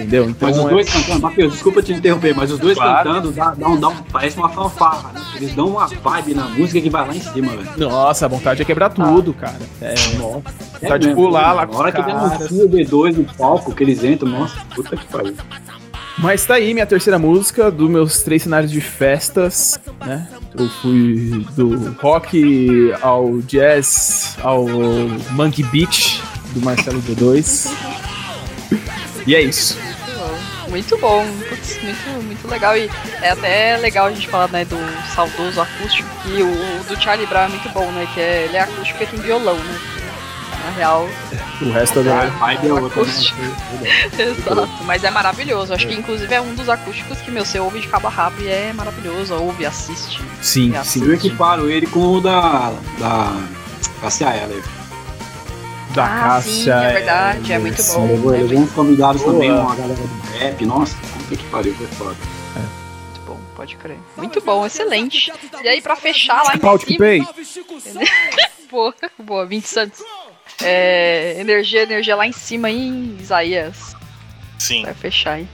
[0.00, 0.30] Entendeu?
[0.30, 3.08] Então Mas os é- dois cantando, Matheus, desculpa te interromper, mas os dois Claro.
[3.10, 5.20] cantando dá, dá um, dá um- parece uma fanfarra, né?
[5.36, 7.70] Eles dão uma vibe na música que vai lá em cima, velho.
[7.76, 9.56] Nossa, a vontade é quebrar tudo, cara.
[9.80, 9.94] É,
[10.88, 14.02] Tá de mesmo, pular lá Na hora que denuncia o D2 no palco, que eles
[14.02, 15.34] entram, nossa, puta que pariu.
[16.18, 20.28] Mas tá aí minha terceira música dos meus três cenários de festas, né?
[20.54, 24.66] Eu fui do rock ao jazz, ao
[25.30, 26.22] Monkey Beach,
[26.52, 27.70] do Marcelo D2.
[29.26, 29.78] E é isso.
[30.70, 32.76] Muito bom, putz, muito, muito legal.
[32.76, 32.88] E
[33.20, 34.76] é até legal a gente falar, né, do
[35.14, 36.46] saudoso acústico, que o,
[36.80, 38.08] o do Charlie Brown é muito bom, né?
[38.14, 39.80] Que é, ele é acústico porque tem violão, né?
[40.64, 41.08] Na real,
[41.62, 42.26] O resto A da.
[42.26, 42.86] vibe é né?
[42.86, 43.38] acústico.
[44.18, 44.68] exato.
[44.84, 45.72] Mas é maravilhoso.
[45.72, 48.40] Acho que inclusive é um dos acústicos que meu você ouve de cabo a rabo
[48.42, 49.34] e é maravilhoso.
[49.34, 50.20] Ouve, assiste.
[50.42, 51.02] Sim, É sim.
[51.02, 52.72] Eu equiparo ele com o da.
[52.98, 53.36] da.
[54.02, 54.62] Cassia Eller.
[55.94, 56.52] Da ah, Cássia.
[56.52, 57.52] sim, é verdade.
[57.52, 57.94] É muito sim.
[57.94, 58.04] bom.
[58.04, 59.32] É levou muito, uns convidados Boa.
[59.34, 62.16] também, uma galera do rap, nossa, puta que pariu, foi foda.
[62.54, 63.98] muito bom, pode crer.
[64.16, 65.32] Muito bom, excelente.
[65.62, 66.98] E aí, pra fechar lá em Pau de cima.
[66.98, 67.20] Pay.
[68.70, 70.00] Boa, boa, 20 Santos.
[70.62, 73.96] É, energia, energia lá em cima aí, em Isaías.
[74.60, 74.84] Sim.
[74.84, 75.48] Vai fechar aí.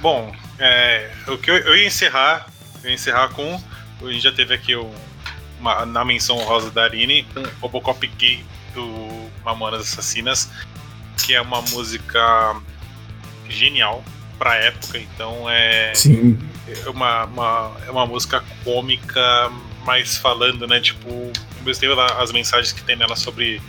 [0.00, 2.46] Bom, é, o que eu, eu ia encerrar,
[2.82, 3.60] eu ia encerrar com.
[4.02, 4.90] A gente já teve aqui o-
[5.60, 8.42] uma, na menção rosa da Arine, com Robocop Gay
[8.74, 9.13] do
[9.44, 10.50] Mamonas Assassinas,
[11.24, 12.56] que é uma música
[13.48, 14.04] genial
[14.38, 15.94] pra época, então é.
[15.94, 16.38] Sim.
[16.86, 19.50] uma, uma, é uma música cômica,
[19.84, 20.80] mas falando, né?
[20.80, 21.08] Tipo,
[21.58, 23.60] ao mesmo tempo as mensagens que tem nela sobre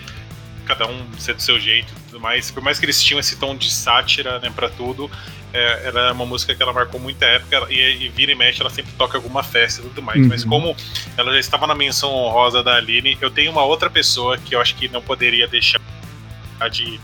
[0.65, 2.49] cada um ser do seu jeito e tudo mais.
[2.51, 5.09] Por mais que eles tinham esse tom de sátira, né, pra tudo,
[5.55, 8.69] é, era uma música que ela marcou muita época e, e vira e mexe, ela
[8.69, 10.19] sempre toca alguma festa e tudo mais.
[10.21, 10.27] Uhum.
[10.27, 10.75] Mas como
[11.17, 14.59] ela já estava na menção honrosa da Aline, eu tenho uma outra pessoa que eu
[14.61, 15.79] acho que não poderia deixar
[16.71, 16.99] de,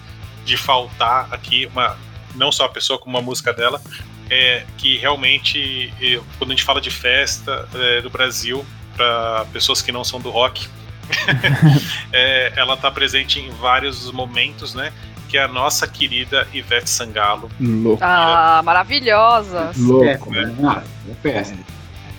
[0.45, 1.97] de faltar aqui, uma,
[2.35, 3.81] não só a pessoa como a música dela,
[4.29, 9.81] é que realmente, eu- quando a gente fala de festa é, do Brasil, para pessoas
[9.81, 10.67] que não são do rock,
[12.11, 14.93] é, ela está presente em vários momentos, né?
[15.31, 17.49] Que é a nossa querida Ivete Sangalo.
[17.57, 18.03] Louco.
[18.03, 19.71] Ah, maravilhosa.
[19.77, 20.29] Louco.
[20.29, 20.53] né?
[20.61, 21.57] Ah, é festa.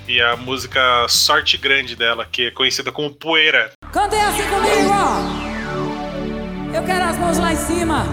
[0.08, 3.70] E a música Sorte Grande dela, que é conhecida como Poeira.
[3.92, 6.74] Cantem assim comigo, ó.
[6.74, 8.06] Eu quero as mãos lá em cima.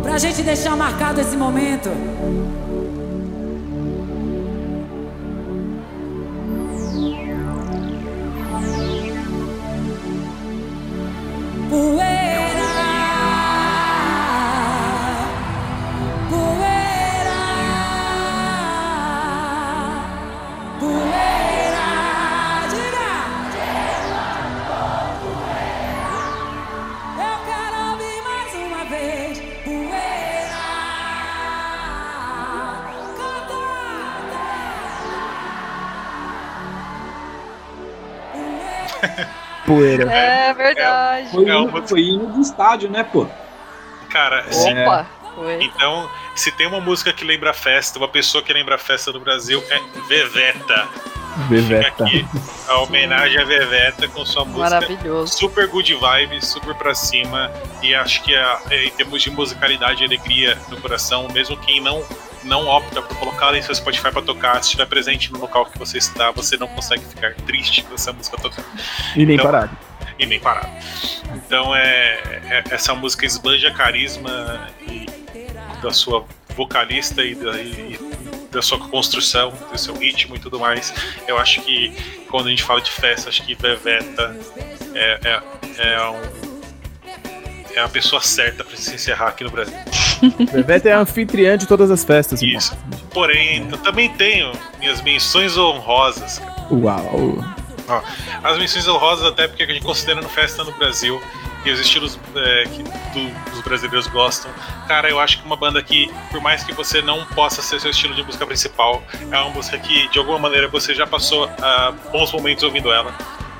[0.00, 1.90] Pra gente deixar marcado esse momento.
[11.68, 12.19] Poeira.
[39.74, 40.10] Poeira.
[40.12, 41.30] É verdade.
[41.30, 43.26] Foi, É uma- foi hino de estádio, né, pô?
[44.10, 44.72] Cara, sim.
[44.82, 45.62] Opa, foi.
[45.62, 49.62] Então, se tem uma música que lembra festa, uma pessoa que lembra festa no Brasil
[49.70, 50.88] é Veveta.
[51.48, 52.02] Veveta.
[52.04, 52.26] aqui
[52.68, 55.32] a homenagem à Veveta com sua música Maravilhoso.
[55.38, 57.50] super good vibe, super pra cima.
[57.80, 61.80] E acho que a- é, em termos de musicalidade e alegria no coração, mesmo quem
[61.80, 62.04] não,
[62.44, 65.78] não opta por colocá-la em seu Spotify pra tocar, se estiver presente no local que
[65.78, 68.66] você está, você não consegue ficar triste com essa música tocando
[69.16, 69.76] E nem Então- parado.
[70.18, 70.68] e nem parado.
[71.34, 75.06] Então é, é- essa música esbanja carisma e
[75.82, 76.24] da sua
[76.56, 77.98] vocalista e da, e
[78.50, 80.92] da sua construção, do seu ritmo e tudo mais.
[81.28, 81.92] Eu acho que
[82.28, 84.36] quando a gente fala de festa, acho que Beveta
[84.94, 85.42] é, é,
[85.94, 86.49] é, um-
[87.74, 89.74] é a pessoa certa para se encerrar aqui no Brasil.
[90.52, 92.58] Veveta é anfitriã de todas as festas, irmão.
[92.58, 92.76] Isso.
[93.12, 96.40] Porém, eu também tenho minhas menções honrosas.
[96.70, 97.44] Uau.
[98.44, 101.20] As menções honrosas, até porque a gente considera no festa no Brasil
[101.64, 104.50] e os estilos é, que do- os brasileiros gostam.
[104.86, 107.90] Cara, eu acho que uma banda que, por mais que você não possa ser seu
[107.90, 111.92] estilo de música principal, é uma música que, de alguma maneira, você já passou ah,
[112.12, 113.12] bons momentos ouvindo ela.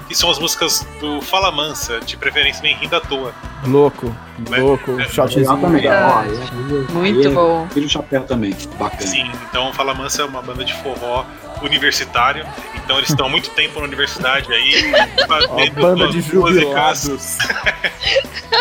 [0.06, 3.34] Que são as músicas do Fala Mansa, de preferência nem rindo à toa.
[3.66, 4.14] Louco.
[4.58, 4.98] Louco.
[5.00, 5.40] É, Shotzinho.
[5.42, 5.82] Legal também.
[5.82, 6.12] Verdade.
[6.12, 7.68] Ó, aí- Muito aí é- bom.
[7.72, 8.56] Tira o chapéu também.
[8.78, 9.02] Bacana.
[9.02, 11.24] Sim, então Fala Mansa é uma banda de forró
[11.62, 12.46] universitário.
[12.74, 16.30] Então eles estão há muito tempo na universidade aí, Ó, fazendo banda de músicas.
[16.30, 17.38] jubilados.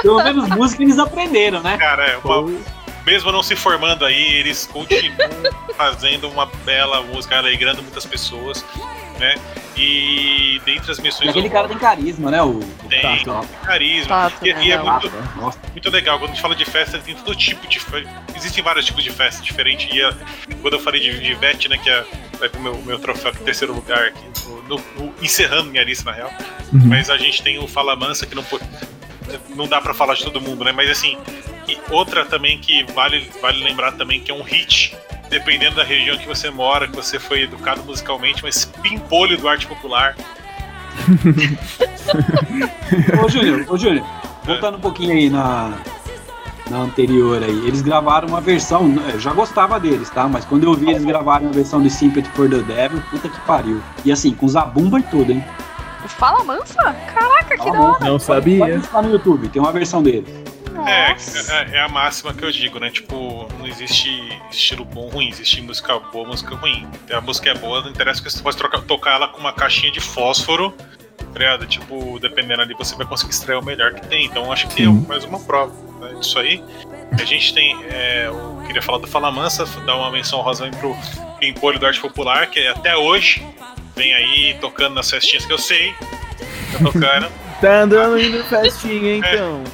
[0.02, 1.78] Pelo menos música eles aprenderam, né?
[1.78, 2.50] Cara, é uma,
[3.10, 5.16] mesmo não se formando aí, eles continuam
[5.76, 8.64] fazendo uma bela música, alegrando muitas pessoas,
[9.20, 9.36] né?
[9.76, 12.42] E dentre as E missões aquele cara tem carisma, né?
[12.44, 14.30] O, o tem Tato carisma.
[14.30, 14.86] Tato, e, né, e é não.
[14.92, 16.20] muito, Nossa, muito legal.
[16.20, 18.10] Quando a gente fala de festa, tem todo tipo de festa.
[18.36, 19.90] Existem vários tipos de festa diferentes.
[19.94, 20.14] E a-
[20.62, 22.06] quando eu falei de, de Ivete, né, que é,
[22.38, 26.04] vai pro meu, meu troféu em terceiro lugar aqui, no- no- no- encerrando minha lista,
[26.10, 26.32] na real.
[26.74, 26.82] Uhum.
[26.86, 28.46] Mas a gente tem o Fala Mansa, que não,
[29.56, 30.72] não dá pra falar de todo mundo, né?
[30.74, 31.18] Mas assim,
[31.70, 34.96] e outra também que vale, vale lembrar também, que é um hit,
[35.30, 39.68] dependendo da região que você mora, que você foi educado musicalmente, mas pimpolho do arte
[39.68, 40.16] popular.
[43.24, 44.06] Ô, Júnior, ô, Júnior,
[44.44, 45.78] voltando um pouquinho aí na,
[46.70, 50.28] na anterior aí, eles gravaram uma versão, eu já gostava deles, tá?
[50.28, 53.40] Mas quando eu vi eles gravaram uma versão de Sympathy for the Devil, puta que
[53.42, 53.82] pariu.
[54.04, 55.44] E assim, com zabumba e tudo, hein?
[56.08, 56.96] Fala mansa?
[57.14, 58.00] Caraca, que da hora.
[58.00, 58.78] Não Pode sabia.
[58.78, 60.30] buscar no YouTube, tem uma versão deles.
[60.88, 61.54] É, Nossa.
[61.54, 62.90] é, é a máxima que eu digo, né?
[62.90, 64.10] Tipo, não existe
[64.52, 66.88] estilo bom ou ruim, existe música boa, música ruim.
[67.12, 69.92] A música é boa, não interessa que você pode trocar, tocar ela com uma caixinha
[69.92, 70.74] de fósforo,
[71.18, 71.66] tá ligado?
[71.66, 74.26] Tipo, dependendo ali, você vai conseguir extrair o melhor que tem.
[74.26, 76.64] Então, acho que é mais uma prova né, disso aí.
[77.12, 80.72] A gente tem, é, eu queria falar do Fala Mansa, dar uma menção rosa aí
[80.72, 80.96] pro
[81.40, 83.46] Pimpolho do Arte Popular, que até hoje
[83.96, 85.94] vem aí tocando nas festinhas que eu sei,
[86.72, 87.30] tá tocando.
[87.60, 89.66] Tá andando indo festinha, então.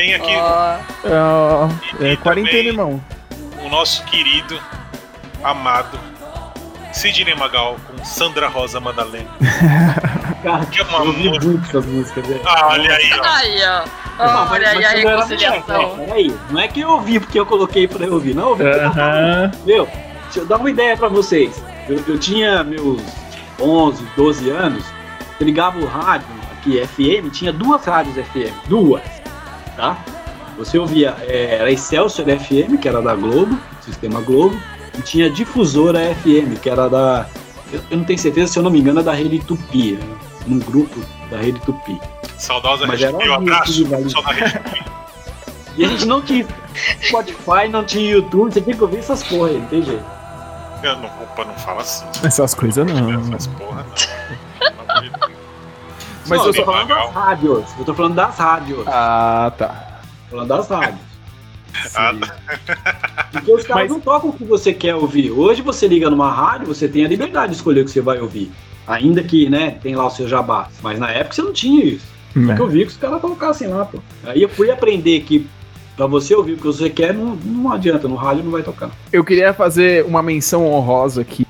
[0.00, 1.68] Tem aqui Ó, Ó,
[2.02, 3.04] E é quarentena, irmão.
[3.62, 4.58] o nosso querido,
[5.44, 5.98] amado
[6.90, 9.28] Sidney Magal com Sandra Rosa Madalena.
[10.42, 11.46] Cara, Que é uma música.
[11.46, 12.40] muito essas músicas, velho.
[12.46, 13.24] Ah, olha aí, ó.
[13.24, 13.84] Aí, ó.
[14.18, 15.96] Mas- Olha aí a reconciliação.
[15.98, 16.04] né?
[16.06, 18.64] Peraí, não é que eu ouvi porque eu coloquei pra eu ouvir, não, eu ouvi
[18.64, 19.50] tava Aham.
[19.66, 19.86] Meu,
[20.24, 21.62] deixa eu dar uma ideia pra vocês.
[21.88, 23.02] Eu, eu tinha meus
[23.60, 24.84] 11, 12 anos,
[25.38, 29.02] eu ligava o rádio aqui, FM, tinha duas rádios FM, duas,
[29.76, 30.04] tá?
[30.58, 34.60] Você ouvia, é, era Excelsior FM, que era da Globo, Sistema Globo,
[34.98, 37.26] e tinha Difusora FM, que era da,
[37.72, 40.16] eu, eu não tenho certeza, se eu não me engano, é da Rede Tupi, né?
[40.46, 41.00] num grupo
[41.30, 42.00] da Rede Tupi.
[42.36, 43.84] Saudosa Mas Rede era Pio, um abraço.
[45.76, 46.46] E a gente não tinha
[47.02, 50.04] Spotify, não tinha YouTube, você tinha que ouvir essas porra aí, não tem jeito.
[50.82, 52.04] Eu não, opa, não fala assim.
[52.24, 53.34] Essas coisas não.
[53.34, 54.19] Essas porra, não.
[56.30, 58.84] Mas não, eu tô falando das rádios, eu tô falando das rádios.
[58.86, 60.00] Ah, tá.
[60.30, 61.00] Falando das rádios.
[61.94, 62.12] Ah,
[63.30, 65.30] Porque os caras Mas- não tocam o que você quer ouvir.
[65.30, 68.18] Hoje você liga numa rádio, você tem a liberdade de escolher o que você vai
[68.20, 68.50] ouvir.
[68.88, 70.68] Ainda que, né, tem lá o seu jabá.
[70.82, 72.04] Mas na época você não tinha isso.
[72.36, 72.60] É.
[72.60, 74.00] Eu vi que os caras colocassem lá, pô.
[74.24, 75.48] Aí eu fui aprender que
[75.96, 78.08] pra você ouvir o que você quer, não, não adianta.
[78.08, 78.90] No rádio não vai tocar.
[79.12, 81.46] Eu queria fazer uma menção honrosa aqui.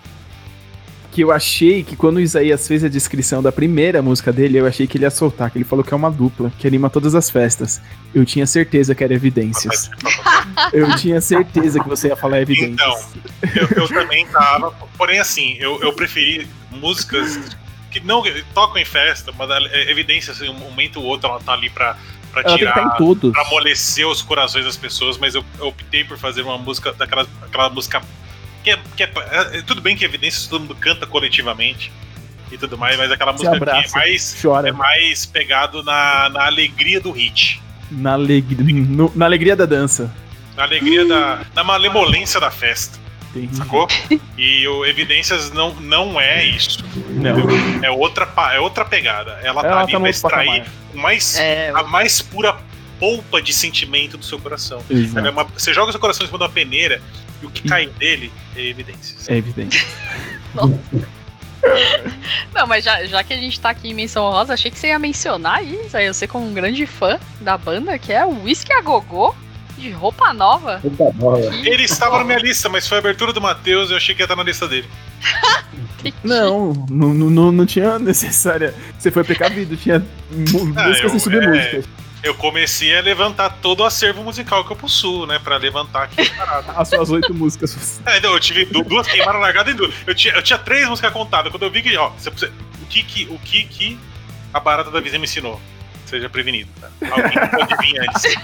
[1.11, 4.67] Que eu achei que quando o Isaías fez a descrição da primeira música dele, eu
[4.67, 7.15] achei que ele ia soltar, que ele falou que é uma dupla, que anima todas
[7.17, 7.83] as festas.
[8.15, 9.91] Eu tinha certeza que era evidências.
[10.73, 12.73] Eu tinha certeza que você ia falar evidências.
[12.73, 14.71] Então, eu, eu também tava.
[14.97, 17.57] Porém, assim, eu, eu preferi músicas
[17.91, 18.23] que não
[18.55, 21.97] tocam em festa, mas é evidência, assim, um momento ou outro ela tá ali pra,
[22.33, 22.97] pra Ela tirar.
[22.97, 23.33] todos.
[23.33, 27.27] pra amolecer os corações das pessoas, mas eu, eu optei por fazer uma música daquela
[27.43, 28.01] aquela música
[28.63, 29.11] que é, que é-
[29.59, 31.91] é- tudo bem que evidências todo mundo canta coletivamente
[32.53, 34.69] e tudo mais, mas aquela música que é abraça, mais chora.
[34.69, 40.13] é mais pegado na, na alegria do hit, Na, alegria, no- na alegria da dança.
[40.57, 42.99] na alegria da na malemolência da festa.
[43.35, 43.57] Entendi.
[43.57, 43.87] Sacou?
[44.37, 46.85] E o Evidências não, não é isso.
[47.11, 47.85] Não.
[47.85, 49.39] É outra, é outra pegada.
[49.45, 52.57] Ela, tá Ela ali tá pra extrair mais, É, a mais pura
[53.01, 54.81] polpa de sentimento do seu coração.
[54.89, 55.27] Exato.
[55.27, 57.03] É uma- você joga o seu coração em cima de uma peneira
[57.43, 59.29] e o que cai dele é evidências.
[59.29, 59.85] É evidente.
[62.55, 64.89] Não, mas já, já que a gente tá aqui em menção rosa, achei que você
[64.89, 65.97] ia mencionar isso.
[65.97, 69.35] Aí você, como um grande fã da banda, que é o Whisky a Gogô,
[69.77, 70.81] de roupa nova.
[70.83, 71.41] Opa, bola.
[71.67, 74.23] Ele estava na minha lista, mas foi a abertura do Matheus e eu achei que
[74.23, 74.89] ia estar na lista dele.
[76.25, 78.75] Não, não, não, não, tinha necessária.
[78.99, 81.85] Você foi precavido, tinha Ah, músicas eu- e submúsicas.
[82.23, 85.39] Eu comecei a levantar todo o acervo musical que eu possuo, né?
[85.43, 86.73] Pra levantar aqui a parada.
[86.73, 88.01] As suas oito músicas.
[88.05, 89.95] É, então, eu tive du- duas queimaram largada em duas.
[90.07, 91.51] Eu tinha, eu tinha três músicas contadas.
[91.51, 92.53] Quando eu vi que, ó, você- você-
[92.83, 93.99] o que que, o que que
[94.53, 95.59] a barata da vizinha me ensinou?
[96.05, 96.89] Seja prevenido, tá?
[97.09, 98.35] Alguém pode vir antes.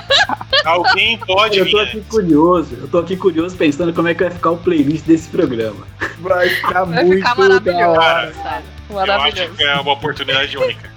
[0.64, 2.08] Alguém pode Eu tô vir aqui antes.
[2.08, 5.84] curioso, eu tô aqui curioso pensando como é que vai ficar o playlist desse programa.
[6.20, 8.32] Vai ficar Vai muito ficar da maravilhoso, hora.
[8.34, 8.66] sério.
[8.88, 10.90] Eu acho que é uma oportunidade única.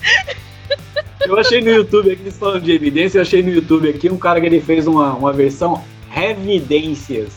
[1.26, 4.16] Eu achei no YouTube aqui, eles falando de evidência, eu achei no YouTube aqui um
[4.16, 7.32] cara que ele fez uma, uma versão Revidências.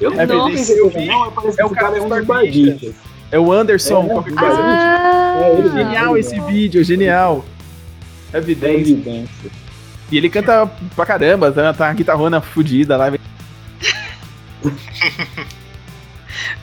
[0.00, 2.94] Eu não Evidências, sei não, parece que É o cara cara é um dos.
[3.32, 4.56] É o Anderson, É, qualquer é, coisa.
[4.60, 7.44] Ah, É, ele Genial esse vídeo, genial.
[8.32, 8.92] Evidência.
[8.92, 9.50] Evidência.
[10.10, 13.06] E ele canta pra caramba, tá, tá a guitarrona fudida lá.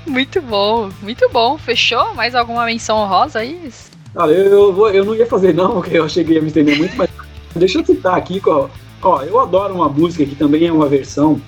[0.06, 1.58] muito bom, muito bom.
[1.58, 2.14] Fechou?
[2.14, 3.72] Mais alguma menção honrosa aí?
[4.14, 6.47] Cara, eu, eu, vou, eu não ia fazer não, porque eu achei que ia me
[6.47, 7.09] estender muito, mas
[7.55, 8.68] deixa eu citar aqui, ó,
[9.01, 11.41] ó, eu adoro uma música que também é uma versão,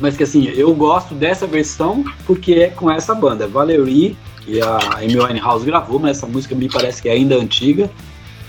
[0.00, 4.78] mas que assim, eu gosto dessa versão porque é com essa banda, Valerie, que a
[4.96, 7.90] Amy Winehouse gravou, mas essa música me parece que é ainda antiga,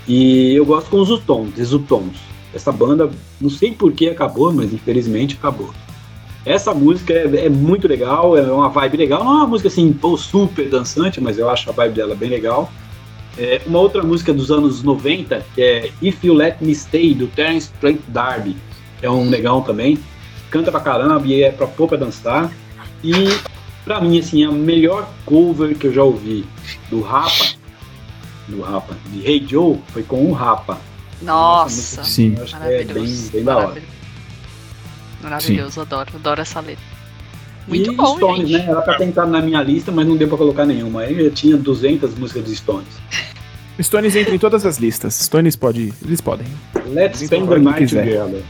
[0.06, 2.16] e eu gosto com os Utons, os Utons.
[2.52, 3.08] Essa banda,
[3.40, 5.70] não sei por que acabou, mas infelizmente acabou.
[6.44, 9.96] Essa música é, é muito legal, é uma vibe legal, não é uma música assim,
[10.18, 12.72] super dançante, mas eu acho a vibe dela bem legal.
[13.38, 17.26] É, uma outra música dos anos 90, que é If You Let Me Stay, do
[17.28, 18.56] Terence Trent D'Arby.
[19.00, 19.98] É um negão também.
[20.50, 22.50] Canta pra caramba e é pra pôr pra dançar.
[23.02, 23.12] E
[23.84, 26.44] pra mim, assim, a melhor cover que eu já ouvi
[26.90, 27.54] do Rapa,
[28.48, 30.78] do Rapa, de Hey Joe, foi com o Rapa.
[31.22, 32.34] Nossa, Sim.
[32.36, 33.32] Eu acho que é bem, maravilhoso.
[33.32, 33.66] bem da hora.
[33.66, 34.00] maravilhoso.
[35.22, 36.99] Maravilhoso, adoro, adoro essa letra.
[37.70, 38.64] Muito e bom, Stones, gente.
[38.64, 38.70] né?
[38.70, 41.02] Era pra ter entrado na minha lista, mas não deu pra colocar nenhuma.
[41.02, 42.88] Aí eu tinha 200 músicas dos Stones.
[43.80, 45.14] Stones entra em todas as listas.
[45.14, 45.92] Stones pode.
[46.04, 46.46] Eles podem.
[46.86, 47.94] Let's Spend the Night.
[47.94, 48.42] Together.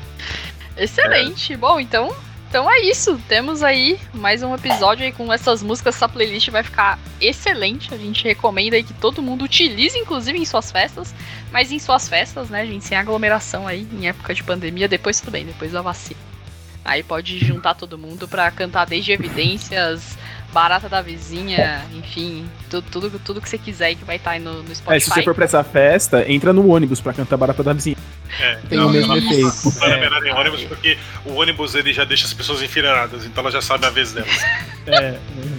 [0.76, 1.56] Excelente.
[1.56, 2.12] Bom, então,
[2.48, 3.20] então é isso.
[3.28, 5.94] Temos aí mais um episódio aí com essas músicas.
[5.94, 7.94] Essa playlist vai ficar excelente.
[7.94, 11.14] A gente recomenda aí que todo mundo utilize, inclusive em suas festas.
[11.52, 14.88] Mas em suas festas, né, gente, sem aglomeração aí, em época de pandemia.
[14.88, 16.29] Depois tudo bem, depois da vacina.
[16.84, 20.16] Aí pode juntar todo mundo pra cantar desde evidências,
[20.52, 24.62] barata da vizinha, enfim, tudo, tudo, tudo que você quiser que vai estar aí no,
[24.62, 24.96] no Spotify.
[24.96, 27.96] É, se você for pra essa festa, entra no ônibus pra cantar Barata da Vizinha.
[28.40, 29.78] É, Tem o mesmo não, efeito.
[29.78, 30.00] Não é É.
[30.00, 33.60] melhor em ônibus porque o ônibus ele já deixa as pessoas enfileiradas, então ela já
[33.60, 34.42] sabe a vez delas.
[34.86, 35.18] É,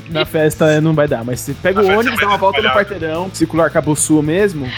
[0.10, 2.70] na festa não vai dar, mas você pega Na o ônibus, dá uma volta no
[2.70, 4.70] quarteirão, circular Cabo Sul mesmo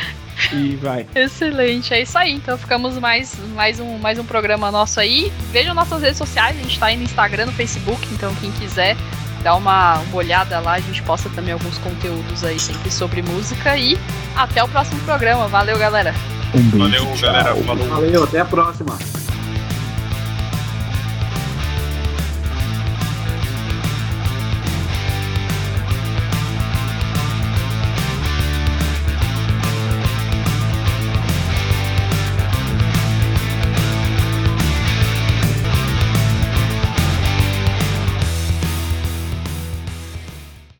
[0.52, 1.06] e vai.
[1.16, 2.34] Excelente, é isso aí.
[2.34, 5.32] Então ficamos mais, mais, um, mais um programa nosso aí.
[5.52, 8.96] Vejam nossas redes sociais, a gente tá aí no Instagram, no Facebook, então quem quiser
[9.44, 13.76] dar uma, uma olhada lá, a gente posta também alguns conteúdos aí sempre sobre música
[13.78, 13.98] e
[14.36, 15.48] até o próximo programa.
[15.48, 16.14] Valeu, galera!
[16.54, 16.78] Um beijo.
[16.78, 17.54] Valeu, galera.
[17.54, 17.64] tchau.
[17.64, 17.90] Falou.
[17.90, 19.23] Valeu, até a próxima.